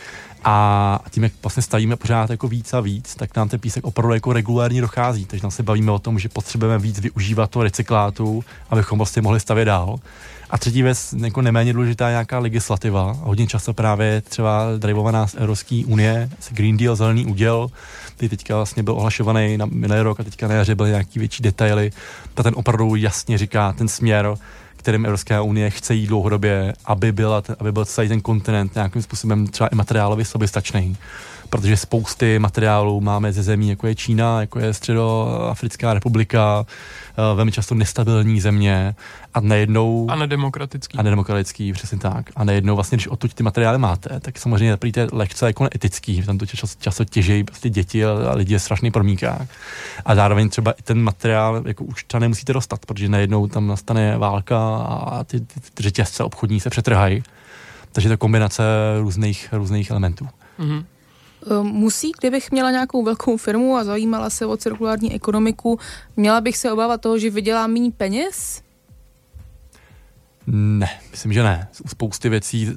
[0.44, 4.14] A tím, jak vlastně stavíme pořád jako víc a víc, tak nám ten písek opravdu
[4.14, 5.24] jako regulárně dochází.
[5.24, 9.40] Takže nám se bavíme o tom, že potřebujeme víc využívat toho recyklátu, abychom vlastně mohli
[9.40, 9.96] stavět dál.
[10.50, 13.16] A třetí věc, jako neméně důležitá je nějaká legislativa.
[13.20, 17.70] Hodně často právě třeba drivovaná z Evropské unie, Green Deal, zelený úděl,
[18.16, 21.42] který teďka vlastně byl ohlašovaný na minulý rok a teďka na jaře byly nějaký větší
[21.42, 21.92] detaily.
[22.34, 24.34] Ta ten opravdu jasně říká ten směr,
[24.76, 29.46] kterým Evropská unie chce jít dlouhodobě, aby, byla, aby byl celý ten kontinent nějakým způsobem
[29.46, 30.96] třeba i materiálově soběstačný.
[31.50, 36.66] Protože spousty materiálů máme ze zemí, jako je Čína, jako je Středoafrická republika,
[37.10, 38.94] eh, velmi často nestabilní země
[39.34, 40.06] a najednou...
[40.10, 40.98] A nedemokratický.
[40.98, 42.30] A nedemokratický, přesně tak.
[42.36, 45.62] A najednou vlastně, když odtud ty materiály máte, tak samozřejmě prý to je lehce jako
[45.62, 49.48] neetický, tam to čas, často těžejí prostě děti a, lidi je strašný promíkách.
[50.04, 54.18] A zároveň třeba i ten materiál jako už tam nemusíte dostat, protože najednou tam nastane
[54.18, 57.22] válka a ty, ty, ty řetězce obchodní se přetrhají.
[57.92, 58.62] Takže to kombinace
[59.00, 60.28] různých, různých elementů.
[60.58, 60.84] Mhm.
[61.50, 65.78] Ehm, Musí, kdybych měla nějakou velkou firmu a zajímala se o cirkulární ekonomiku,
[66.16, 68.62] měla bych se obávat toho, že vydělám méně peněz?
[70.46, 71.68] Ne, myslím, že ne.
[71.84, 72.74] U spousty věcí uh,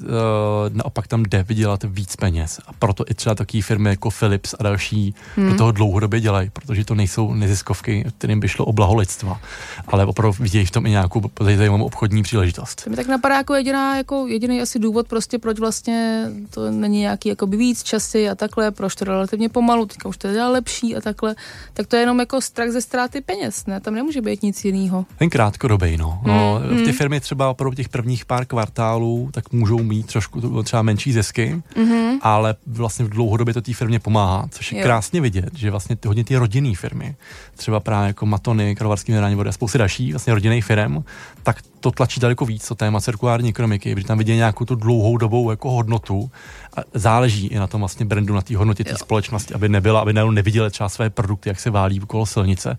[0.74, 2.60] naopak tam jde vydělat víc peněz.
[2.68, 5.50] A proto i třeba takové firmy jako Philips a další hmm.
[5.50, 9.42] do toho dlouhodobě dělají, protože to nejsou neziskovky, kterým by šlo o blaho lidstva,
[9.88, 12.84] ale opravdu vidějí v tom i nějakou zajímavou obchodní příležitost.
[12.84, 17.00] To mi tak napadá jako jediná, jako jediný asi důvod prostě, proč vlastně to není
[17.00, 20.96] nějaký jako víc časy a takhle, proč to relativně pomalu, teďka už to je lepší
[20.96, 21.36] a takhle,
[21.74, 23.80] tak to je jenom jako strach ze ztráty peněz, ne?
[23.80, 25.06] Tam nemůže být nic jiného.
[25.18, 26.22] Ten krátkodobý, no.
[26.26, 26.94] no Hmm, Ty hmm.
[26.94, 32.20] firmy třeba opravdu těch prvních pár kvartálů, tak můžou mít trošku třeba menší zisky, Mhm.
[32.22, 34.84] ale vlastně v dlouhodobě to té firmě pomáhá, což je Jo.
[34.84, 37.16] krásně vidět, že vlastně ty, hodně ty rodinné firmy,
[37.56, 41.04] třeba právě jako Matony, Karlovarský minerální vody a spousty další vlastně rodinných firm,
[41.44, 45.18] tak to tlačí daleko víc, to téma cirkulární ekonomiky, protože tam vidí nějakou tu dlouhou
[45.18, 46.32] dobou jako hodnotu
[46.78, 50.14] a záleží i na tom vlastně brandu, na té hodnotě té společnosti, aby nebyla, aby
[50.14, 52.78] neviděli třeba své produkty, jak se válí okolo silnice.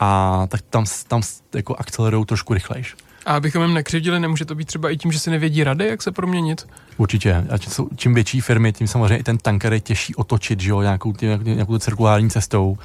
[0.00, 1.22] A tak tam, tam
[1.54, 2.94] jako akcelerují trošku rychlejš.
[3.26, 6.02] A abychom jim nekřivdili, nemůže to být třeba i tím, že si nevědí rady, jak
[6.02, 6.66] se proměnit?
[6.96, 7.34] Určitě.
[7.34, 7.58] A
[7.96, 11.78] čím větší firmy, tím samozřejmě i ten tanker je těžší otočit, že jo, nějakou, nějakou
[11.78, 12.78] cirkulární cestou.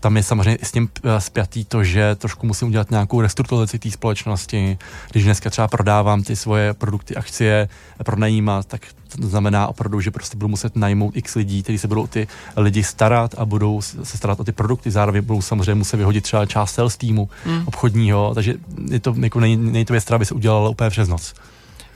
[0.00, 3.90] Tam je samozřejmě s tím eh, spjatý to, že trošku musím udělat nějakou restrukturalizaci té
[3.90, 4.78] společnosti.
[5.10, 7.68] Když dneska třeba prodávám ty svoje produkty, akcie,
[8.04, 8.80] pronajímat, tak
[9.20, 12.28] to znamená opravdu, že prostě budu muset najmout x lidí, kteří se budou o ty
[12.56, 14.90] lidi starat a budou se starat o ty produkty.
[14.90, 17.62] Zároveň budou samozřejmě muset vyhodit třeba část sales týmu Hmm.
[17.66, 18.54] obchodního, takže
[18.90, 21.34] je to, jako není, není to věc, která by se udělala úplně přes noc.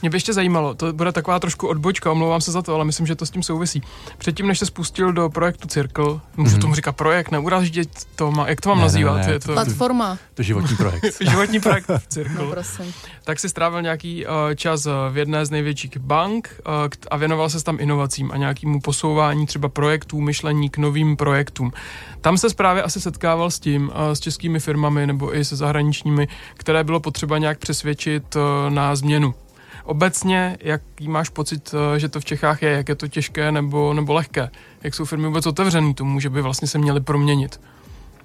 [0.02, 3.06] Mě by ještě zajímalo, to bude taková trošku odbočka, omlouvám se za to, ale myslím,
[3.06, 3.82] že to s tím souvisí.
[4.18, 6.60] Předtím, než se spustil do projektu Circle, můžu Mhm.
[6.60, 9.16] tomu říkat projekt, neuráždět to, má, jak to mám Ne, ne, nazývat?
[9.26, 11.04] ne, je to- to, Platforma, To je životní projekt.
[11.30, 12.46] životní projekt no Circle.
[12.50, 12.94] prosím.
[13.24, 16.72] tak si strávil nějaký uh, čas uh, v jedné z největších bank uh,
[17.10, 21.72] a věnoval se tam inovacím a nějakému posouvání třeba projektů, myšlení k novým projektům.
[22.20, 26.28] Tam se právě asi setkával s tím, uh, s českými firmami nebo i se zahraničními,
[26.56, 28.42] které bylo potřeba nějak přesvědčit uh,
[28.74, 29.34] na změnu.
[29.84, 33.94] Obecně, jaký máš pocit, uh, že to v Čechách je, jak je to těžké nebo,
[33.94, 34.50] nebo lehké?
[34.82, 37.60] Jak jsou firmy vůbec otevřený tomu, že by vlastně se měly proměnit?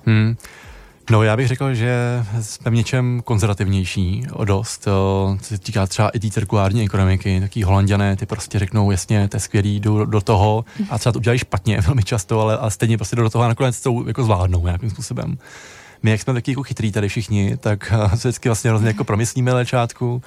[0.06, 0.36] Hmm.
[1.12, 4.84] No já bych řekl, že jsme v něčem konzervativnější o dost.
[4.84, 9.38] Co se týká třeba i té cirkulární ekonomiky, taky holanděné, ty prostě řeknou, jasně, to
[9.38, 12.98] je skvělý, jdu do toho a třeba to udělají špatně velmi často, ale, ale stejně
[12.98, 15.38] prostě jdou do toho a nakonec to jako zvládnou nějakým způsobem.
[16.04, 19.04] My, jak jsme taky jako chytrý tady všichni, tak eh, se vždycky vlastně hrozně jako
[19.04, 20.22] promyslíme na začátku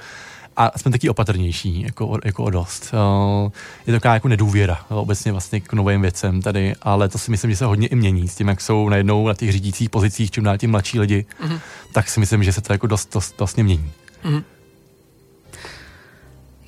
[0.56, 2.94] a jsme taky opatrnější, jako, jako o dost.
[2.94, 3.50] Eh,
[3.86, 7.50] Je to taková jako nedůvěra obecně vlastně k novým věcem tady, ale to si myslím,
[7.50, 10.44] že se hodně i mění s tím, jak jsou najednou na těch řídících pozicích čím
[10.44, 11.58] dál tím mladší lidi, Mhm.
[11.92, 13.90] tak si myslím, že se to jako dost, dost vlastně mění.
[14.24, 14.42] Mhm.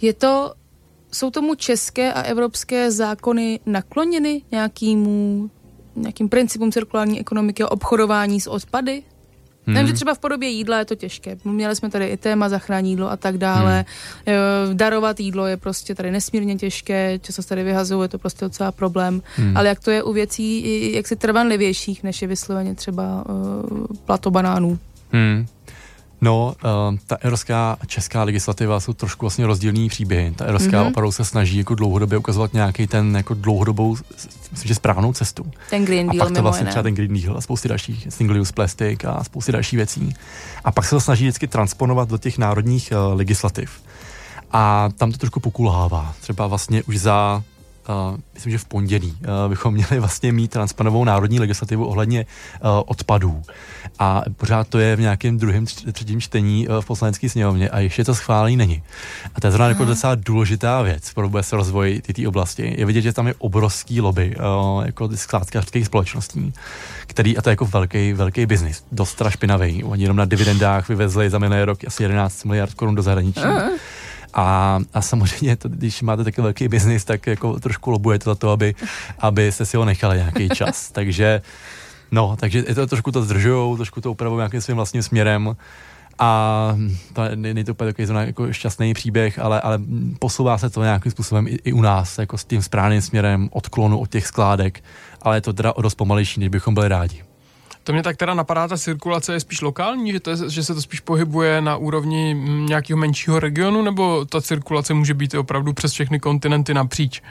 [0.00, 0.54] Je to,
[1.12, 5.50] jsou tomu české a evropské zákony nakloněny nějakýmu,
[5.96, 9.02] nějakým principům cirkulární ekonomiky a obchodování s odpady?
[9.66, 9.74] Hmm.
[9.74, 11.36] Nevím, že třeba v podobě jídla je to těžké.
[11.44, 13.84] Měli jsme tady i téma zachrání jídlo a tak dále.
[14.26, 14.76] Hmm.
[14.76, 18.72] Darovat jídlo je prostě tady nesmírně těžké, často se tady vyhazuje, je to prostě docela
[18.72, 19.22] problém.
[19.36, 19.56] Hmm.
[19.56, 24.78] Ale jak to je u věcí jaksi trvanlivějších, než je vysloveně třeba uh, plato banánů?
[25.12, 25.46] Hmm.
[26.24, 30.30] No, uh, ta evropská a česká legislativa jsou trošku vlastně rozdílný příběhy.
[30.36, 30.86] Ta evropská Mhm.
[30.86, 30.90] mm-hmm.
[30.90, 33.96] opravdu se snaží jako dlouhodobě ukazovat nějaký ten jako dlouhodobou,
[34.52, 35.46] myslím, že správnou cestu.
[35.70, 38.40] Ten Green A Deal pak to vlastně třeba ten Green Deal a spousty dalších single
[38.40, 40.14] use plastic a spousty dalších věcí.
[40.64, 43.70] A pak se to snaží vždycky transponovat do těch národních uh, legislativ.
[44.52, 46.14] A tam to trošku pokulhává.
[46.20, 47.42] Třeba vlastně už za
[47.88, 52.68] Uh, myslím, že v pondělí uh, bychom měli vlastně mít transponovou národní legislativu ohledně uh,
[52.86, 53.42] odpadů.
[53.98, 57.78] A pořád to je v nějakém druhém, tř- třetím čtení uh, v poslanecké sněmovně a
[57.78, 58.82] ještě to schválení není.
[59.34, 62.74] A to je zrovna jako docela důležitá věc pro vůbec rozvoj té oblasti.
[62.78, 66.52] Je vidět, že tam je obrovský lobby uh, jako ty skládkářských společností,
[67.06, 69.84] který, a to je jako velký, velký biznis, dost teda špinavý.
[69.84, 73.40] Oni jenom na dividendách vyvezli za minulý rok asi 11 miliard korun do zahraničí.
[74.34, 78.50] A, a samozřejmě, to, když máte takový velký biznis, tak jako trošku lobujete za to,
[78.50, 78.74] aby,
[79.18, 80.90] aby se si ho nechali nějaký čas.
[80.92, 81.42] takže,
[82.10, 85.56] no, takže je to trošku to zdržujou, trošku to upravují nějakým svým vlastním směrem.
[86.18, 86.76] A
[87.12, 89.80] to ne- není to úplně takový zrovna jako šťastný příběh, ale, ale
[90.18, 93.98] posouvá se to nějakým způsobem i, i u nás, jako s tím správným směrem odklonu
[93.98, 94.84] od těch skládek,
[95.22, 97.22] ale je to teda o dost pomalejší, než bychom byli rádi.
[97.84, 100.74] To mě tak teda napadá, ta cirkulace je spíš lokální, že, to je, že se
[100.74, 105.72] to spíš pohybuje na úrovni mm, nějakého menšího regionu, nebo ta cirkulace může být opravdu
[105.72, 107.22] přes všechny kontinenty napříč?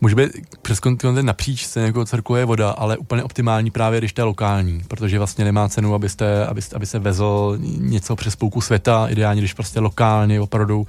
[0.00, 0.30] Může být
[0.62, 4.82] přes kontinent napříč se jako cirkuluje voda, ale úplně optimální právě, když to je lokální,
[4.88, 9.52] protože vlastně nemá cenu, abyste, abyste, aby se vezl něco přes půlku světa, ideálně, když
[9.52, 10.86] prostě lokálně opravdu uh,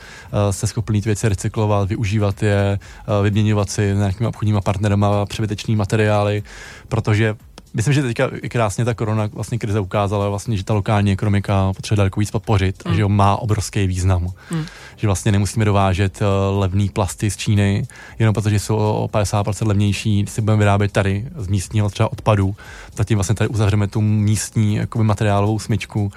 [0.51, 6.43] jste schopni ty věci recyklovat, využívat je, uh, vyměňovat si nějakými obchodníma partnerama přebytečný materiály,
[6.87, 7.35] protože
[7.75, 11.73] Myslím, že teďka i krásně ta korona vlastně krize ukázala vlastně, že ta lokální ekonomika
[11.73, 12.91] potřebuje daleko víc podpořit mm.
[12.91, 14.27] a že ho má obrovský význam.
[14.51, 14.65] Mm.
[14.95, 17.87] Že vlastně nemusíme dovážet uh, levný plasty z Číny,
[18.19, 22.55] jenom protože jsou o 50% levnější, když si budeme vyrábět tady z místního třeba odpadu,
[22.93, 26.11] tak tím vlastně tady uzavřeme tu místní jakoby, materiálovou smyčku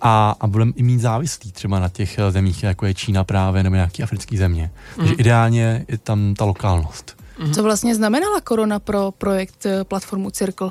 [0.00, 3.62] a, a budeme i mít závislí třeba na těch eh, zemích, jako je Čína právě,
[3.62, 4.70] nebo nějaký africký země.
[4.96, 4.96] Mm.
[4.96, 7.20] Takže ideálně je tam ta lokálnost.
[7.54, 10.70] Co vlastně znamenala korona pro projekt eh, platformu Circle?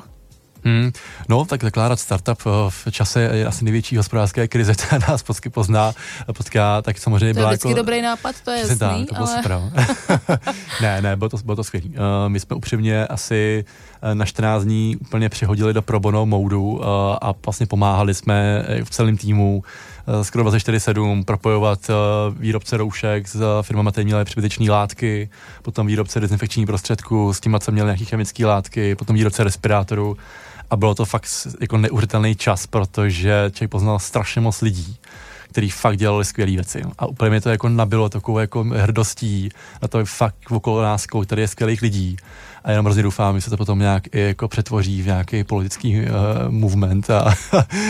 [0.64, 0.92] Hmm.
[1.28, 5.50] No, tak zakládat startup eh, v čase je asi největší hospodářské krize, která nás vždycky
[5.50, 5.92] pozná,
[6.32, 7.76] potká, tak samozřejmě To je byla vždycky jako...
[7.76, 9.36] dobrý nápad, to je jasný, tak, to bylo ale...
[9.36, 9.60] super.
[10.82, 11.86] ne, ne, bylo to, bylo to skvělé.
[11.88, 11.94] Uh,
[12.28, 16.84] my jsme upřímně asi eh, na 14 dní úplně přehodili do pro bono moudu uh,
[17.20, 19.62] a vlastně pomáhali jsme eh, v celém týmu
[20.08, 21.90] uh, skoro 24-7 propojovat
[22.38, 25.30] výrobce roušek s firmama, které měly přebytečné látky,
[25.62, 30.16] potom výrobce dezinfekčních prostředků, s tím, co měli nějaké chemické látky, potom výrobce respirátorů
[30.70, 31.28] a bylo to fakt
[31.60, 34.96] jako neuvěřitelný čas, protože člověk poznal strašně moc lidí,
[35.48, 36.82] který fakt dělali skvělé věci.
[36.98, 39.48] A úplně mě to jako nabilo takovou jako hrdostí
[39.82, 42.16] na to fakt okolo nás, tady je skvělých lidí.
[42.64, 46.00] A jenom hrozně doufám, že se to potom nějak i jako přetvoří v nějaký politický
[46.00, 46.06] uh,
[46.48, 47.20] movement a,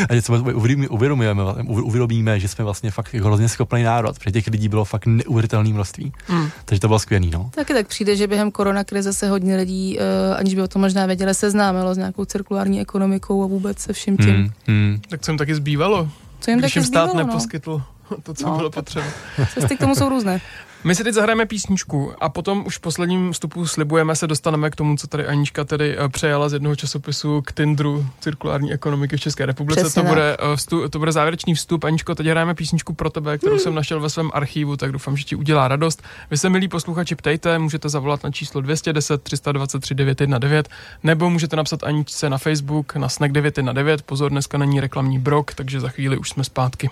[0.08, 4.32] a že se uvědomíme, uvědomujeme, uvědomíme, že jsme vlastně fakt jako hrozně schopný národ, protože
[4.32, 6.12] těch lidí bylo fakt neuvěřitelné množství.
[6.28, 6.48] Mm.
[6.64, 7.50] Takže to bylo skvělý, no.
[7.54, 11.06] Taky tak přijde, že během koronakrize se hodně lidí, uh, aniž by o tom možná
[11.06, 14.34] věděli, seznámilo s nějakou cirkulární ekonomikou a vůbec se vším tím.
[14.34, 15.00] Hmm, hmm.
[15.08, 16.08] Tak co jim taky zbývalo,
[16.40, 17.32] Co jim když taky jim stát zbývalo, no.
[17.32, 17.82] neposkytl
[18.22, 19.06] to, co No, bylo potřeba.
[19.54, 20.40] Cesty k tomu jsou různé.
[20.84, 24.76] My si teď zahrajeme písničku a potom už v posledním vstupu slibujeme se dostaneme k
[24.76, 29.20] tomu, co tady Anička tedy eh, přejala z jednoho časopisu k Tindru cirkulární ekonomiky v
[29.20, 29.80] České republice.
[29.80, 31.84] Přesně to bude, eh, vstu, to bude závěrečný vstup.
[31.84, 35.24] Aničko, teď hrajeme písničku pro tebe, kterou jsem našel ve svém archivu, tak doufám, že
[35.24, 36.02] ti udělá radost.
[36.30, 40.66] Vy se, milí posluchači, ptejte, můžete zavolat na číslo 210 323 919
[41.02, 44.02] nebo můžete napsat Aničce na Facebook na Snack 919.
[44.02, 46.90] Pozor, dneska není reklamní brok, takže za chvíli už jsme zpátky.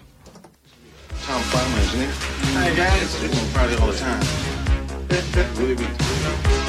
[1.29, 2.15] Tom Farmer, isn't it?
[2.57, 4.23] Hey guys, we gonna party all the time.
[5.59, 6.68] really be.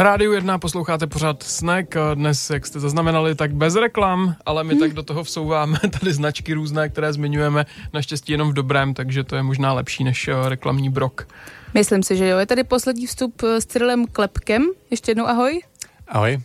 [0.00, 1.94] Na rádiu 1 posloucháte pořád Snack.
[2.14, 6.54] Dnes, jak jste zaznamenali, tak bez reklam, ale my tak do toho vsouváme tady značky
[6.54, 10.90] různé, které zmiňujeme naštěstí jenom v dobrém, takže to je možná lepší než eh, reklamní
[10.90, 11.28] brok.
[11.74, 12.38] Myslím si, že jo.
[12.38, 14.66] Je tady poslední vstup eh, s Cyrilem Klepkem.
[14.90, 15.62] Ještě jednou ahoj.
[16.08, 16.40] Ahoj.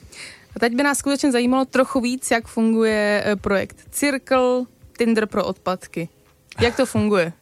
[0.56, 4.66] A teď by nás skutečně zajímalo trochu víc, jak funguje eh, projekt Circle
[4.98, 6.10] Tinder pro odpadky.
[6.62, 7.34] Jak to funguje?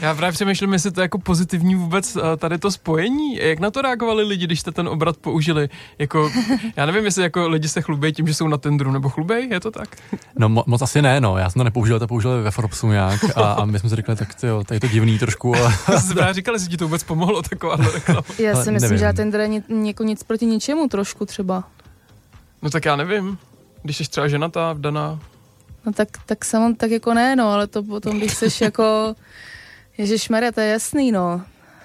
[0.00, 3.36] Já právě přemýšlím, jestli to je jako pozitivní vůbec eh, tady to spojení.
[3.36, 5.68] Jak na to reagovali lidi, když jste ten obrat použili?
[5.98, 6.30] Jako,
[6.76, 9.60] já nevím, jestli jako lidi se chlubí tím, že jsou na Tinderu, nebo chlubej, je
[9.60, 9.96] to tak?
[10.38, 11.38] No mo- moc asi ne, no.
[11.38, 14.16] Já jsem to nepoužil, to použil ve Forbesu nějak a, a my jsme si řekli,
[14.16, 15.54] tak to jo, tady je to divný trošku.
[15.86, 16.00] Ale...
[16.00, 18.22] Jsi právě říkali, jestli ti to vůbec pomohlo, taková reklama.
[18.38, 18.98] Já si myslím, nevím.
[18.98, 21.64] že Tinder je ni- jako nic proti ničemu trošku třeba.
[22.62, 23.38] No tak já nevím.
[23.82, 25.18] Když jsi třeba ženatá, vdaná,
[25.86, 29.14] No tak, tak samo, tak jako ne, no, ale to potom, když seš jako,
[30.02, 31.42] Ježíš to je jasný, no.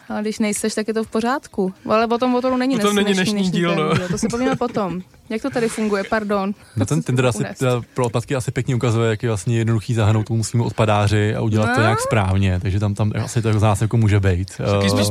[0.10, 1.74] Ale když nejseš, tak je to v pořádku.
[1.90, 4.08] Ale potom o tom není, Potom dnes- není dnešní díl, no.
[4.08, 5.02] To si povíme potom.
[5.30, 6.54] Jak to tady funguje, pardon.
[6.76, 10.26] No ten Tinder asi teda pro odpadky asi pěkně ukazuje, jak je vlastně jednoduchý zahrnout
[10.28, 11.82] tomu svým odpadáři a udělat to No.
[11.82, 14.58] nějak správně, takže tam, tam asi to z nás jako může být.
[14.58, 15.06] taky Eh, spíš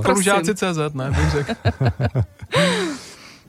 [0.55, 1.53] CZ, ne, bych řekl.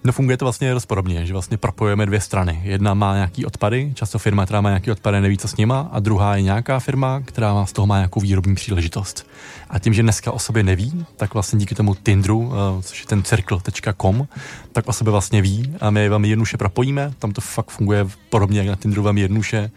[0.08, 2.62] No funguje to vlastně dost podobně, že vlastně propojujeme dvě strany.
[2.64, 6.00] Jedna má nějaký odpady, často firma, která má nějaký odpady, neví, co s nima, a
[6.00, 9.28] druhá je nějaká firma, která má z toho má nějakou výrobní příležitost.
[9.70, 13.06] A tím, že dneska o sobě neví, tak vlastně díky tomu Tinderu, eh, což je
[13.06, 14.28] ten circle.com,
[14.72, 17.14] tak o sobě vlastně ví a my je velmi jednoduše propojíme.
[17.20, 19.72] Tam to fakt funguje podobně jak na Tinderu velmi jednoduše.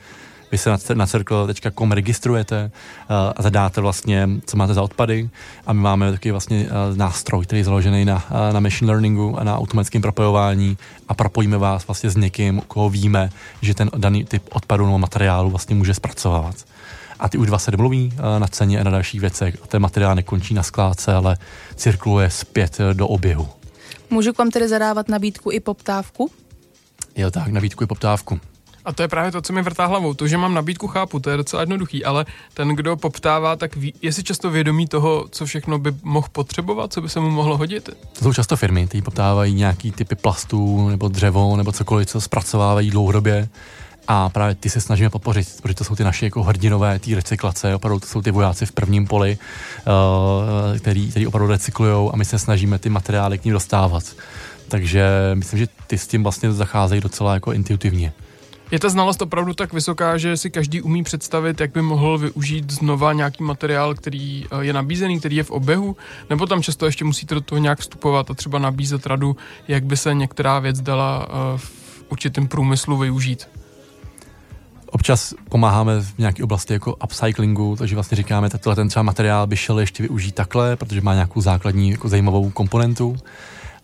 [0.52, 5.30] Vy se na, circle.com registrujete uh, a zadáte vlastně, co máte za odpady
[5.66, 9.40] a my máme taky vlastně uh, nástroj, který je založený na, uh, na machine learningu
[9.40, 10.78] a na automatickém propojování
[11.08, 13.30] a propojíme vás vlastně s někým, koho víme,
[13.62, 16.54] že ten daný typ odpadu nebo materiálu vlastně může zpracovávat.
[17.20, 20.14] A ty už dva se domluví na ceně a na dalších věcech a ten materiál
[20.14, 21.38] nekončí na skládce, ale
[21.76, 23.48] cirkuluje zpět do oběhu.
[24.10, 26.30] Můžu k vám tedy zadávat nabídku i poptávku?
[27.16, 28.40] Jo tak, nabídku i poptávku.
[28.84, 30.14] A to je právě to, co mi vrtá hlavou.
[30.14, 33.94] To, že mám nabídku, chápu, to je docela jednoduchý, ale ten, kdo poptává, tak ví,
[34.02, 37.56] je si často vědomí toho, co všechno by mohl potřebovat, co by se mu mohlo
[37.56, 37.90] hodit.
[38.18, 42.90] To jsou často firmy, které poptávají nějaký typy plastů nebo dřevo nebo cokoliv, co zpracovávají
[42.90, 43.48] dlouhodobě.
[44.08, 47.74] A právě ty se snažíme podpořit, protože to jsou ty naše jako hrdinové, ty recyklace,
[47.74, 49.38] opravdu to jsou ty vojáci v prvním poli,
[49.86, 54.04] uh, který, který opravdu recyklují a my se snažíme ty materiály k ním dostávat.
[54.68, 58.12] Takže myslím, že ty s tím vlastně zacházejí docela jako intuitivně.
[58.70, 62.70] Je ta znalost opravdu tak vysoká, že si každý umí představit, jak by mohl využít
[62.70, 65.96] znova nějaký materiál, který eh, je nabízený, který je v oběhu,
[66.30, 69.36] nebo tam často ještě musíte do toho nějak vstupovat a třeba nabízet radu,
[69.68, 73.48] jak by se některá věc dala eh, v určitém průmyslu využít.
[74.86, 79.56] Občas pomáháme v nějaké oblasti jako upcyclingu, takže vlastně říkáme, tak ten třeba materiál by
[79.56, 83.16] šel ještě využít takhle, protože má nějakou základní jako zajímavou komponentu,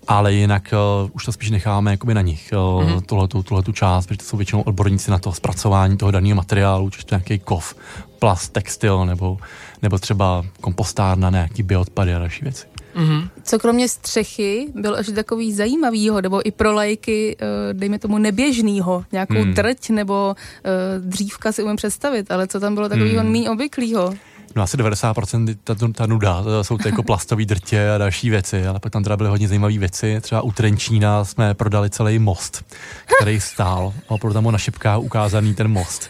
[0.08, 2.92] ale jinak uh, už to spíš necháme jakoby na nich, uh, Mhm.
[2.92, 3.02] mm-hmm.
[3.06, 7.04] tuhletu, tuhletu část, protože to jsou většinou odborníci na to zpracování toho daného materiálu, či
[7.04, 7.74] to nějaký kov,
[8.18, 9.38] plast, textil nebo,
[9.82, 12.66] nebo třeba kompostárna, nějaký bioodpady a další věci.
[12.94, 13.28] Mhm.
[13.42, 19.04] Co kromě střechy byl ještě takový zajímavýho, nebo i pro lajky, eh, dejme tomu neběžnýho,
[19.12, 19.54] nějakou hmm.
[19.54, 23.22] trť nebo eh, dřívka si umím představit, ale co tam bylo takového Hmm.
[23.22, 23.32] hmm.
[23.32, 24.14] méně obvyklého?
[24.56, 28.66] No asi 90% ta, ta nuda, to jsou to jako plastové drtě a další věci,
[28.66, 30.20] ale pak tam teda byly hodně zajímavé věci.
[30.20, 32.64] Třeba u Trenčína jsme prodali celý most,
[33.16, 36.08] který stál a opravdu tam na šipkách ukázaný ten most.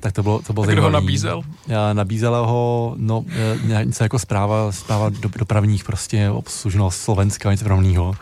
[0.00, 1.42] Tak to bylo, to bylo A kdo ho nabízel?
[1.68, 3.24] Já nabízela ho, no,
[3.64, 8.14] nějak- něco jako zpráva, zpráva do, dopravních prostě obslužnost Slovenska, něco podobného.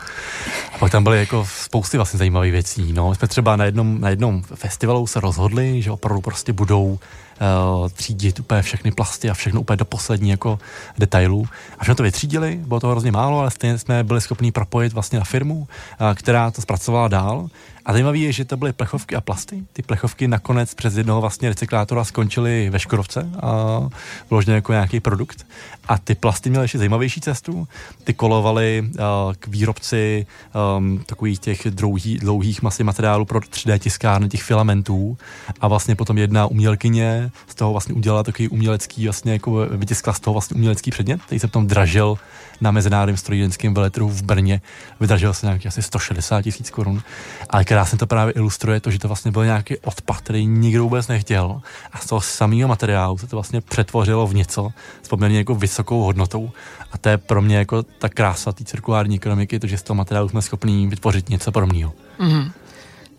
[0.73, 2.93] A pak tam byly jako spousty vlastně zajímavých věcí.
[2.93, 3.09] No.
[3.09, 6.99] My jsme třeba na jednom, na jednom festivalu se rozhodli, že opravdu prostě budou
[7.41, 10.59] uh, třídit úplně všechny plasty a všechno úplně do poslední jako
[10.97, 11.47] detailů.
[11.79, 15.19] A všechno to vytřídili, bylo to hrozně málo, ale stejně jsme byli schopni propojit vlastně
[15.19, 15.67] na firmu, uh,
[16.13, 17.49] která to zpracovala dál.
[17.87, 19.63] A zajímavé je, že to byly plechovky a plasty.
[19.73, 23.79] Ty plechovky nakonec přes jednoho vlastně recyklátora skončily ve Škodovce a
[24.29, 25.47] vložené jako nějaký produkt.
[25.87, 27.67] A ty plasty měly ještě zajímavější cestu.
[28.03, 30.25] Ty kolovaly uh, k výrobci
[30.77, 35.17] um, takových těch dlouhý, dlouhých masy materiálů pro 3D tiskárny těch filamentů
[35.61, 40.19] a vlastně potom jedna umělkyně z toho vlastně udělala takový umělecký, vlastně jako vytiskla z
[40.19, 42.17] toho vlastně umělecký předmět, který se potom dražil
[42.61, 44.61] na mezinárodním strojírenském veletrhu v Brně.
[44.99, 47.01] Vydražil se nějaký asi 160 tisíc korun.
[47.49, 51.07] Ale krásně to právě ilustruje to, že to vlastně byl nějaký odpad, který nikdo vůbec
[51.07, 51.61] nechtěl.
[51.91, 54.69] A z toho samého materiálu se to vlastně přetvořilo v něco
[55.03, 56.51] s poměrně jako vysokou hodnotou.
[56.91, 59.95] A to je pro mě jako ta krása té cirkulární ekonomiky, to, že z toho
[59.95, 61.93] materiálu jsme schopni vytvořit něco podobného.
[62.19, 62.51] Mhm.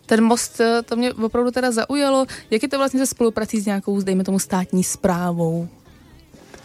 [0.05, 2.25] Ten most, eh, to mě opravdu teda zaujalo.
[2.51, 5.67] Jak je to vlastně se spoluprací s nějakou, dejme tomu, státní zprávou?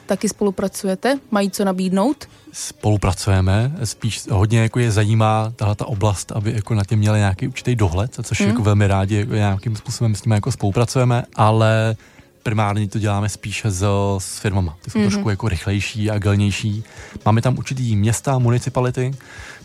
[0.06, 1.18] Taky spolupracujete?
[1.30, 2.28] Mají co nabídnout?
[2.52, 7.48] spolupracujeme, spíš hodně jako je zajímá tahle ta oblast, aby jako na tím měli nějaký
[7.48, 8.48] určitý dohled, což Hmm.
[8.50, 11.96] jako velmi rádi jako nějakým způsobem s nimi jako spolupracujeme, ale
[12.42, 13.84] primárně to děláme spíše s,
[14.18, 14.76] s firmama.
[14.84, 15.06] Ty jsou Mhm.
[15.08, 15.10] mm-hmm.
[15.12, 16.84] trošku jako rychlejší, agilnější.
[17.24, 19.10] Máme tam určitý města, municipality,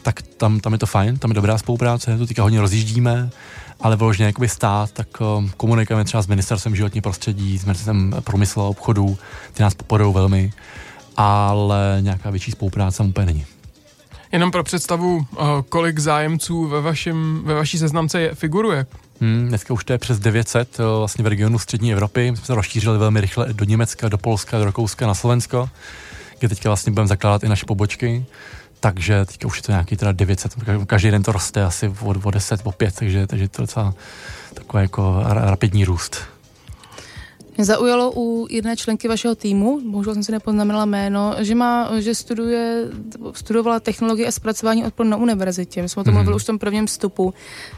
[0.02, 3.30] tak tam, tam je to fajn, tam je dobrá spolupráce, to teďka hodně rozjíždíme,
[3.80, 8.64] ale vyloženě jakoby stát, tak um, komunikujeme třeba s ministerstvem životní prostředí, s ministerstvem průmyslu
[8.64, 9.18] a obchodu,
[9.54, 10.54] ty nás podporují velmi,
[11.18, 13.46] ale nějaká větší spolupráce tam úplně není.
[14.32, 15.38] Jenom pro představu, eh,
[15.70, 18.86] kolik zájemců ve, vašem, ve vaší seznamce je, figuruje.
[19.22, 22.32] Hmm, dneska už to je přes 900 eh, vlastně v regionu střední Evropy.
[22.32, 25.70] My jsme se rozšířili velmi rychle do Německa, do Polska, do Rakouska, na Slovensko,
[26.40, 28.26] kde teďka vlastně budeme zakládat i naše pobočky.
[28.80, 30.52] Takže teďka už je to nějaký teda 900,
[30.86, 33.94] každý den to roste asi o, o 10, o 5, takže, takže to je docela
[34.54, 36.18] takový jako ra- rapidní růst.
[37.58, 42.16] Mě zaujalo u jedné členky vašeho týmu, bohužel jsem si nepoznamenala jméno, že má, že
[42.16, 42.84] studuje,
[43.34, 45.82] studovala technologie a zpracování odpadu na univerzitě.
[45.82, 46.18] My jsme o tom Mhm.
[46.24, 47.34] mluvili už v tom prvním vstupu.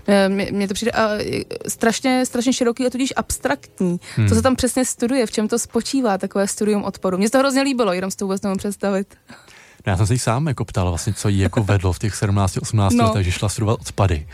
[0.08, 4.00] Eh, Mně, to přijde a, eh, strašně, strašně široký a tudíž abstraktní.
[4.16, 4.28] Hmm.
[4.28, 7.18] Co se tam přesně studuje, v čem to spočívá, takové studium odpadu.
[7.18, 9.16] Mně se to hrozně líbilo, jenom si to vůbec nemůžu představit.
[9.86, 12.14] No já jsem se jí sám jako ptal vlastně, co jí jako vedlo v těch
[12.14, 12.90] 17-18 No.
[12.92, 13.06] no.
[13.06, 14.28] letech, že šla studovat odpady.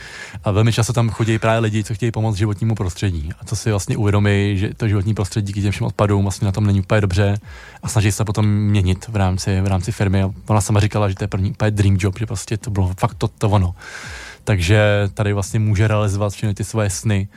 [0.43, 3.29] A velmi často tam chodí právě lidi, co chtějí pomoct životnímu prostředí.
[3.39, 6.51] A co si vlastně uvědomí, že to životní prostředí díky těm všem odpadům vlastně na
[6.51, 7.39] tom není úplně dobře
[7.83, 10.23] a snaží se potom měnit v rámci, v rámci firmy.
[10.23, 12.93] A ona sama říkala, že to je první úplně dream job, že prostě to bylo
[12.99, 13.75] fakt to, to ono.
[14.43, 17.27] Takže tady vlastně může realizovat všechny ty svoje sny,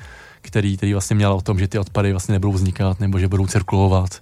[0.43, 3.47] který, který vlastně měla o tom, že ty odpady vlastně nebudou vznikat nebo že budou
[3.47, 4.21] cirkulovat.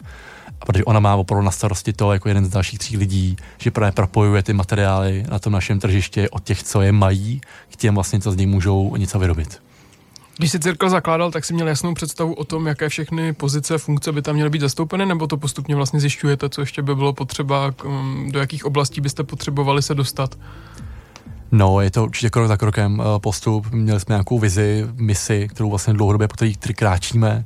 [0.61, 3.71] A protože ona má opravdu na starosti to jako jeden z dalších tří lidí, že
[3.71, 7.41] právě propojuje ty materiály na tom našem tržišti od těch, co je mají,
[7.73, 9.63] k těm vlastně, co z nich můžou něco vyrobit.
[10.39, 13.79] Když si Cirkel zakládal, tak si měl jasnou představu o tom, jaké všechny pozice a
[13.79, 17.13] funkce by tam měly být zastoupeny, nebo to postupně vlastně zjišťujete, co ještě by bylo
[17.13, 20.39] potřeba, um, do jakých oblastí byste potřebovali se dostat?
[21.53, 23.67] No, je to určitě krok za krokem eh, postup.
[23.71, 27.45] Měli jsme nějakou vizi, misi, kterou vlastně dlouhodobě po který kráčíme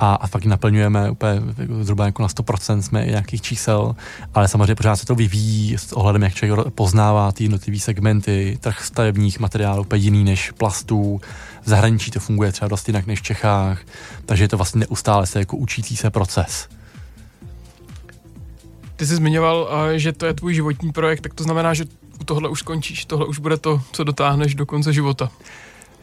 [0.00, 3.96] a, a fakt naplňujeme úplně jako zhruba jako na 100% jsme nějakých čísel,
[4.34, 8.84] ale samozřejmě pořád se to vyvíjí s ohledem, jak člověk poznává ty jednotlivé segmenty, trh
[8.84, 11.20] stavebních materiálů úplně jiný než plastů,
[11.62, 13.80] v zahraničí to funguje třeba dost jinak než v Čechách,
[14.26, 16.68] takže je to vlastně neustále se jako učící se proces.
[18.96, 21.84] Ty jsi zmiňoval, eh, že to je tvůj životní projekt, tak to znamená, že
[22.24, 25.30] tohle už skončíš, tohle už bude to, co dotáhneš do konce života.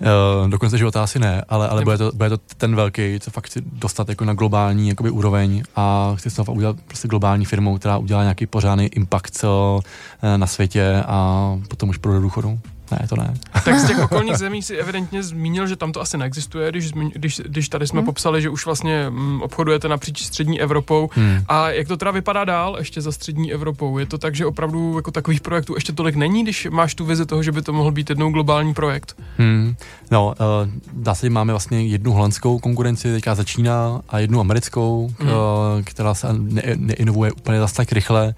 [0.01, 3.31] Uh, do konce života asi ne, ale, ale bude, to, bude to ten velký, co
[3.31, 7.77] fakt chci dostat jako na globální jakoby, úroveň a chci se udělat prostě globální firmou,
[7.77, 12.59] která udělá nějaký pořádný impact eh, na světě a potom už půjdu do důchodu.
[12.91, 13.33] Ne, to ne.
[13.65, 17.41] Tak z těch okolních zemí si evidentně zmínil, že tam to asi neexistuje, když, když,
[17.45, 18.05] když tady jsme Hmm.
[18.05, 21.09] popsali, že už vlastně mm, obchodujete napříč střední Evropou.
[21.13, 21.43] Hmm.
[21.47, 23.97] A jak to teda vypadá dál ještě za střední Evropou?
[23.97, 27.25] Je to tak, že opravdu jako takových projektů ještě tolik není, když máš tu vizi
[27.25, 29.15] toho, že by to mohl být jednou globální projekt?
[29.37, 29.75] Hmm.
[30.11, 35.29] No, uh, dá se, máme vlastně jednu holandskou konkurenci, teďka začíná, a jednu americkou, Hmm.
[35.29, 35.35] uh,
[35.83, 38.35] která se ne, neinovuje úplně zase tak rychle.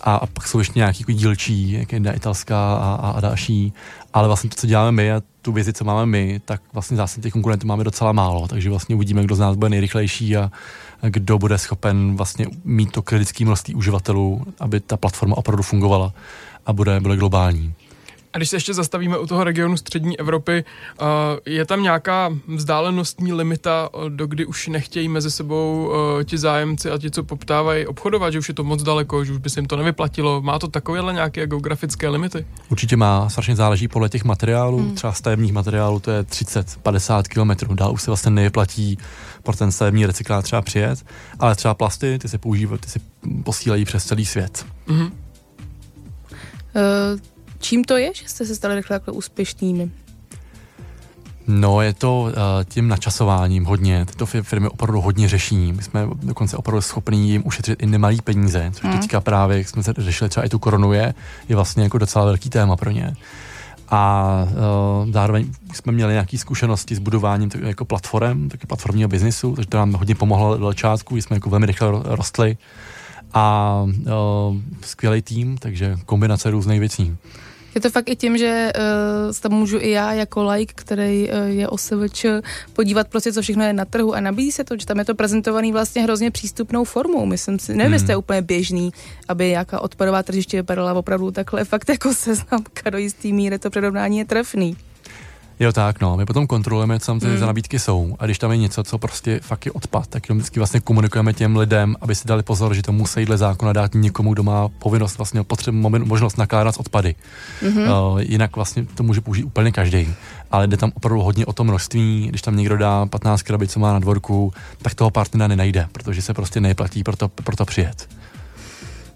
[0.00, 3.20] A, a pak jsou ještě nějaký jako dílčí, jak je jedna italská a, a, a
[3.20, 3.72] další.
[4.14, 7.20] Ale vlastně to, co děláme my a tu vizi, co máme my, tak vlastně zase
[7.20, 8.48] těch konkurentů máme docela málo.
[8.48, 10.50] Takže vlastně uvidíme, kdo z nás bude nejrychlejší a
[11.02, 16.12] kdo bude schopen vlastně mít to kritické množství uživatelů, aby ta platforma opravdu fungovala
[16.66, 17.74] a bude, bude globální.
[18.34, 20.64] A když se ještě zastavíme u toho regionu střední Evropy,
[21.00, 21.06] uh,
[21.46, 26.90] je tam nějaká vzdálenostní limita, uh, do kdy už nechtějí mezi sebou uh, ti zájemci
[26.90, 29.60] a ti, co poptávají, obchodovat, že už je to moc daleko, že už by se
[29.60, 30.42] jim to nevyplatilo.
[30.42, 32.46] Má to takovéhle nějaké geografické limity?
[32.68, 34.86] Určitě má, strašně záleží podle těch materiálů, Hmm.
[34.86, 34.96] hmm.
[34.96, 38.98] třeba stavebních materiálů to je 30-50 km, dál už se vlastně nevyplatí
[39.42, 41.06] pro ten stavební recyklát třeba přijet,
[41.38, 43.00] ale třeba plasty, ty se používají, ty se
[43.44, 44.66] posílají přes celý svět.
[44.86, 45.12] Mhm.
[46.76, 47.33] Eh,
[47.64, 49.90] Čím to je, že jste se stali rychle takhle úspěšnými?
[51.46, 52.30] No, je to uh,
[52.64, 54.04] tím načasováním hodně.
[54.06, 55.72] Tyto fi- firmy opravdu hodně řeší.
[55.72, 58.98] My jsme dokonce opravdu schopní jim ušetřit i nemalý peníze, což Hmm.
[58.98, 61.14] teďka právě, jak jsme se řešili třeba i tu koronu, je,
[61.48, 63.16] je vlastně jako docela velký téma pro ně.
[63.88, 64.30] A
[65.04, 69.68] uh, zároveň jsme měli nějaké zkušenosti s budováním tak, jako platform, taky platformního biznisu, takže
[69.68, 72.56] to nám hodně pomohlo do začátku, jsme jako velmi rychle ro- rostli.
[73.36, 77.16] A uh, skvělý tým, takže kombinace různých věcí.
[77.74, 81.48] Je to fakt i tím, že uh, tam můžu i já jako like, který uh,
[81.48, 82.26] je OSVČ,
[82.72, 85.14] podívat prostě, co všechno je na trhu a nabízí se to, že tam je to
[85.14, 87.26] prezentovaný vlastně hrozně přístupnou formou.
[87.26, 87.92] Myslím si, nevím, Hmm.
[87.92, 88.90] jestli je úplně běžný,
[89.28, 94.18] aby nějaká odpadová tržiště vypadala opravdu takhle fakt jako seznamka do jistý míry, to přirovnání
[94.18, 94.76] je trefný.
[95.60, 97.38] Jo, tak no, my potom kontrolujeme, co tam ty Hmm.
[97.38, 100.38] za nabídky jsou a když tam je něco, co prostě fakt je odpad, tak jenom
[100.38, 103.94] vždycky vlastně komunikujeme těm lidem, aby si dali pozor, že to musí dle zákona dát
[103.94, 107.14] někomu, kdo má povinnost vlastně potřebu, možnost nakládat s odpady.
[107.62, 107.78] Mhm.
[107.78, 110.14] Uh, jinak vlastně to může použít úplně každý.
[110.50, 113.80] Ale jde tam opravdu hodně o to množství, když tam někdo dá 15 krabic, co
[113.80, 114.52] má na dvorku,
[114.82, 118.08] tak toho partnera nenajde, protože se prostě neplatí pro to, pro to přijet.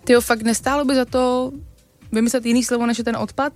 [0.05, 1.53] Ty jo, fakt nestálo by za to
[2.13, 3.53] vymyslet jiný slovo, než je ten odpad?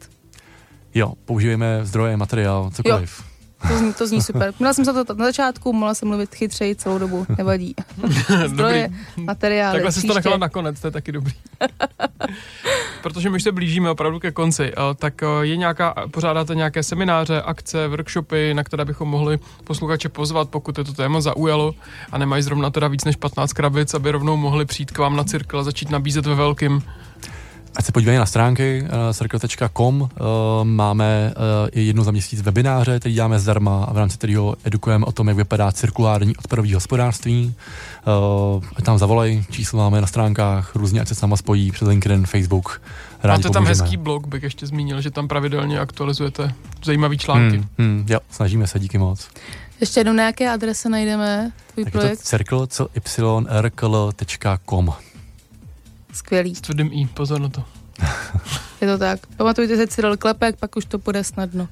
[0.94, 3.32] Jo, použijeme zdroje, materiál, cokoliv.
[3.68, 4.54] To zní, to zní super.
[4.58, 7.74] Měla jsem se to na začátku, mohla jsem mluvit chytřeji celou dobu, nevadí.
[8.46, 11.32] Zdroje, materiály, Takhle jsi to nechala nakonec, to je taky dobrý.
[13.02, 16.82] Protože my už se blížíme opravdu ke konci, eh, tak eh, je nějaká, pořádáte nějaké
[16.82, 21.74] semináře, akce, workshopy, na které bychom mohli posluchače pozvat, pokud je to téma zaujalo
[22.12, 25.24] a nemají zrovna teda víc než 15 krabic, aby rovnou mohli přijít k vám na
[25.24, 26.82] cirkl a začít nabízet ve velkým.
[27.76, 30.08] Ať se podívají na stránky uh, circle.com, uh,
[30.62, 35.06] máme uh, i jednou za měsíc webináře, který děláme zdarma a v rámci kterého edukujeme
[35.06, 37.54] o tom, jak vypadá cirkulární odpadové hospodářství.
[38.56, 41.88] Uh, ať tam zavolej, číslo máme na stránkách, různě, ať se s náma spojí přes
[41.88, 42.82] LinkedIn, Facebook.
[43.22, 46.54] Rádi Máte tam hezký blog, bych ještě zmínil, že tam pravidelně aktualizujete
[46.84, 47.56] zajímavý články.
[47.56, 49.28] Hmm, hmm, jo, snažíme se, díky moc.
[49.80, 52.20] Ještě jednou na jaké adrese najdeme tvůj Tak je to projekt?
[52.20, 53.46] circle.com.
[56.12, 57.64] Skvělý, S tvrdým i, pozor na to.
[58.80, 59.20] je to tak.
[59.36, 61.68] Pamatujte si Cyril Klepek, pak už to půjde snadno.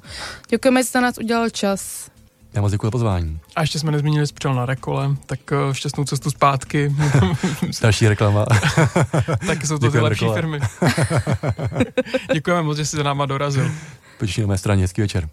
[0.51, 2.11] Děkujeme, že jste na nás udělal čas.
[2.55, 3.41] Já moc děkuji za pozvání.
[3.57, 6.95] A ještě jsme nezmínili spřel na rekole, tak eh, šťastnou cestu zpátky.
[7.83, 8.47] Další reklama.
[9.47, 10.37] Taky jsou to ty Děkujeme, lepší Rekole.
[10.37, 10.61] firmy.
[12.33, 13.71] Děkujeme moc, že jsi za náma dorazil.
[14.19, 15.29] Potěším na mé straně, hezký večer.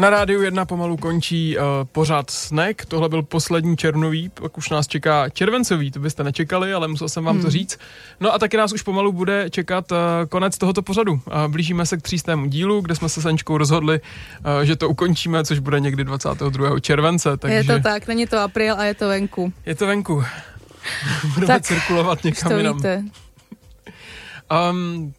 [0.00, 2.84] Na rádiu 1 pomalu končí uh, pořád Snack.
[2.84, 7.24] Tohle byl poslední červnový, pak už nás čeká červencový, to byste nečekali, ale musel jsem
[7.24, 7.44] vám hmm.
[7.44, 7.78] to říct.
[8.20, 9.98] No a taky nás už pomalu bude čekat uh,
[10.28, 11.12] konec tohoto pořadu.
[11.12, 14.88] Uh, blížíme se k třístému dílu, kde jsme se s Aničkou rozhodli, uh, že to
[14.88, 16.80] ukončíme, což bude někdy 22.
[16.80, 17.36] července.
[17.36, 17.56] Takže...
[17.56, 19.52] Je to tak, není to apríl a je to venku.
[19.66, 20.24] Je to venku.
[21.34, 22.76] Budeme Tak, cirkulovat někam to jinam.
[22.76, 23.04] víte.
[24.70, 25.14] Um,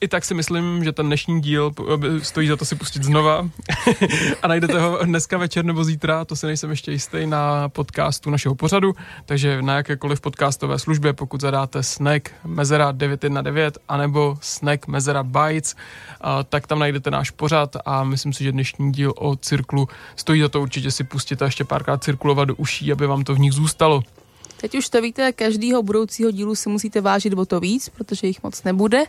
[0.00, 3.48] i tak si myslím, že ten dnešní díl eh, stojí za to si pustit znova
[4.42, 8.54] a najdete ho dneska večer nebo zítra, to si nejsem ještě jistý, na podcastu našeho
[8.54, 8.94] pořadu,
[9.26, 15.76] takže na jakékoliv podcastové službě, pokud zadáte Snack Mezera 919 anebo Snack Mezera Bytes,
[16.48, 20.48] tak tam najdete náš pořad a myslím si, že dnešní díl o cirklu stojí za
[20.48, 23.52] to určitě si pustit a ještě párkrát cirkulovat do uší, aby vám to v nich
[23.52, 24.02] zůstalo.
[24.60, 28.42] Teď už to víte, každýho budoucího dílu si musíte vážit o to víc, protože jich
[28.42, 29.04] moc nebude.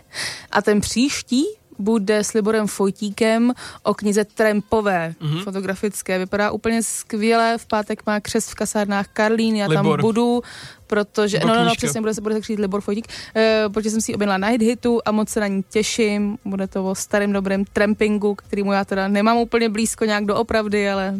[0.50, 1.44] A ten příští
[1.78, 5.30] bude s Liborem Fojtíkem o knize Trampové, Mhm.
[5.34, 5.44] mm-hmm.
[5.44, 6.18] fotografické.
[6.18, 9.84] Vypadá úplně skvěle, v pátek má křest v kasárnách Karlín, já Libor.
[9.98, 10.42] tam budu,
[10.86, 13.90] protože, Nebo no, no, no, přesně, bude se, bude se křít Libor Fojtík, e, protože
[13.90, 16.38] jsem si objednala na Hitu a moc se na ní těším.
[16.44, 20.90] Bude to o starém dobrém trampingu, kterýmu já teda nemám úplně blízko nějak do opravdy,
[20.90, 21.14] ale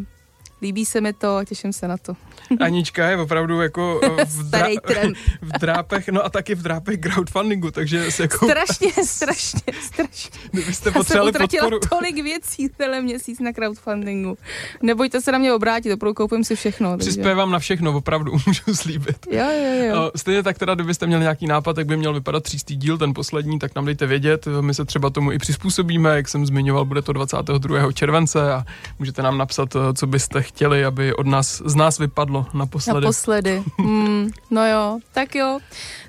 [0.63, 2.17] líbí se mi to a těším se na to.
[2.61, 5.17] Anička je opravdu jako eh, v, tramp.
[5.43, 10.31] v drápech, no a taky v drápech crowdfundingu, takže si jako, Strašně, strašně, strašně.
[10.51, 14.39] kdybyste Já jsem potřebovali podporu, tolik věcí tenhle měsíc na crowdfundingu.
[14.83, 16.91] Nebojte se na mě obrátit, opravdu koupím si všechno.
[16.91, 17.11] Takže.
[17.11, 19.17] přispěvám na všechno, opravdu můžu slíbit.
[19.31, 20.11] Jo, jo, jo.
[20.15, 23.15] Eh, Stejně tak teda, kdybyste měli nějaký nápad, jak by měl vypadat třístý díl, ten
[23.15, 24.49] poslední, tak nám dejte vědět.
[24.61, 27.93] My se třeba tomu i přizpůsobíme, jak jsem zmiňoval, bude to 22.
[27.93, 28.65] července a
[28.99, 33.01] můžete nám napsat, eh, co byste chtěli, aby od nás, z nás vypadlo naposledy.
[33.01, 33.63] Naposledy.
[33.79, 35.59] Hmm, no jo, tak jo.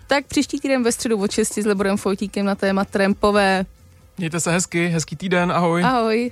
[0.07, 3.65] Tak příští týden ve středu od 6 s Liborem Fojtíkem na téma trampové.
[4.17, 5.83] Mějte se hezky, hezký týden, ahoj.
[5.83, 6.31] Ahoj.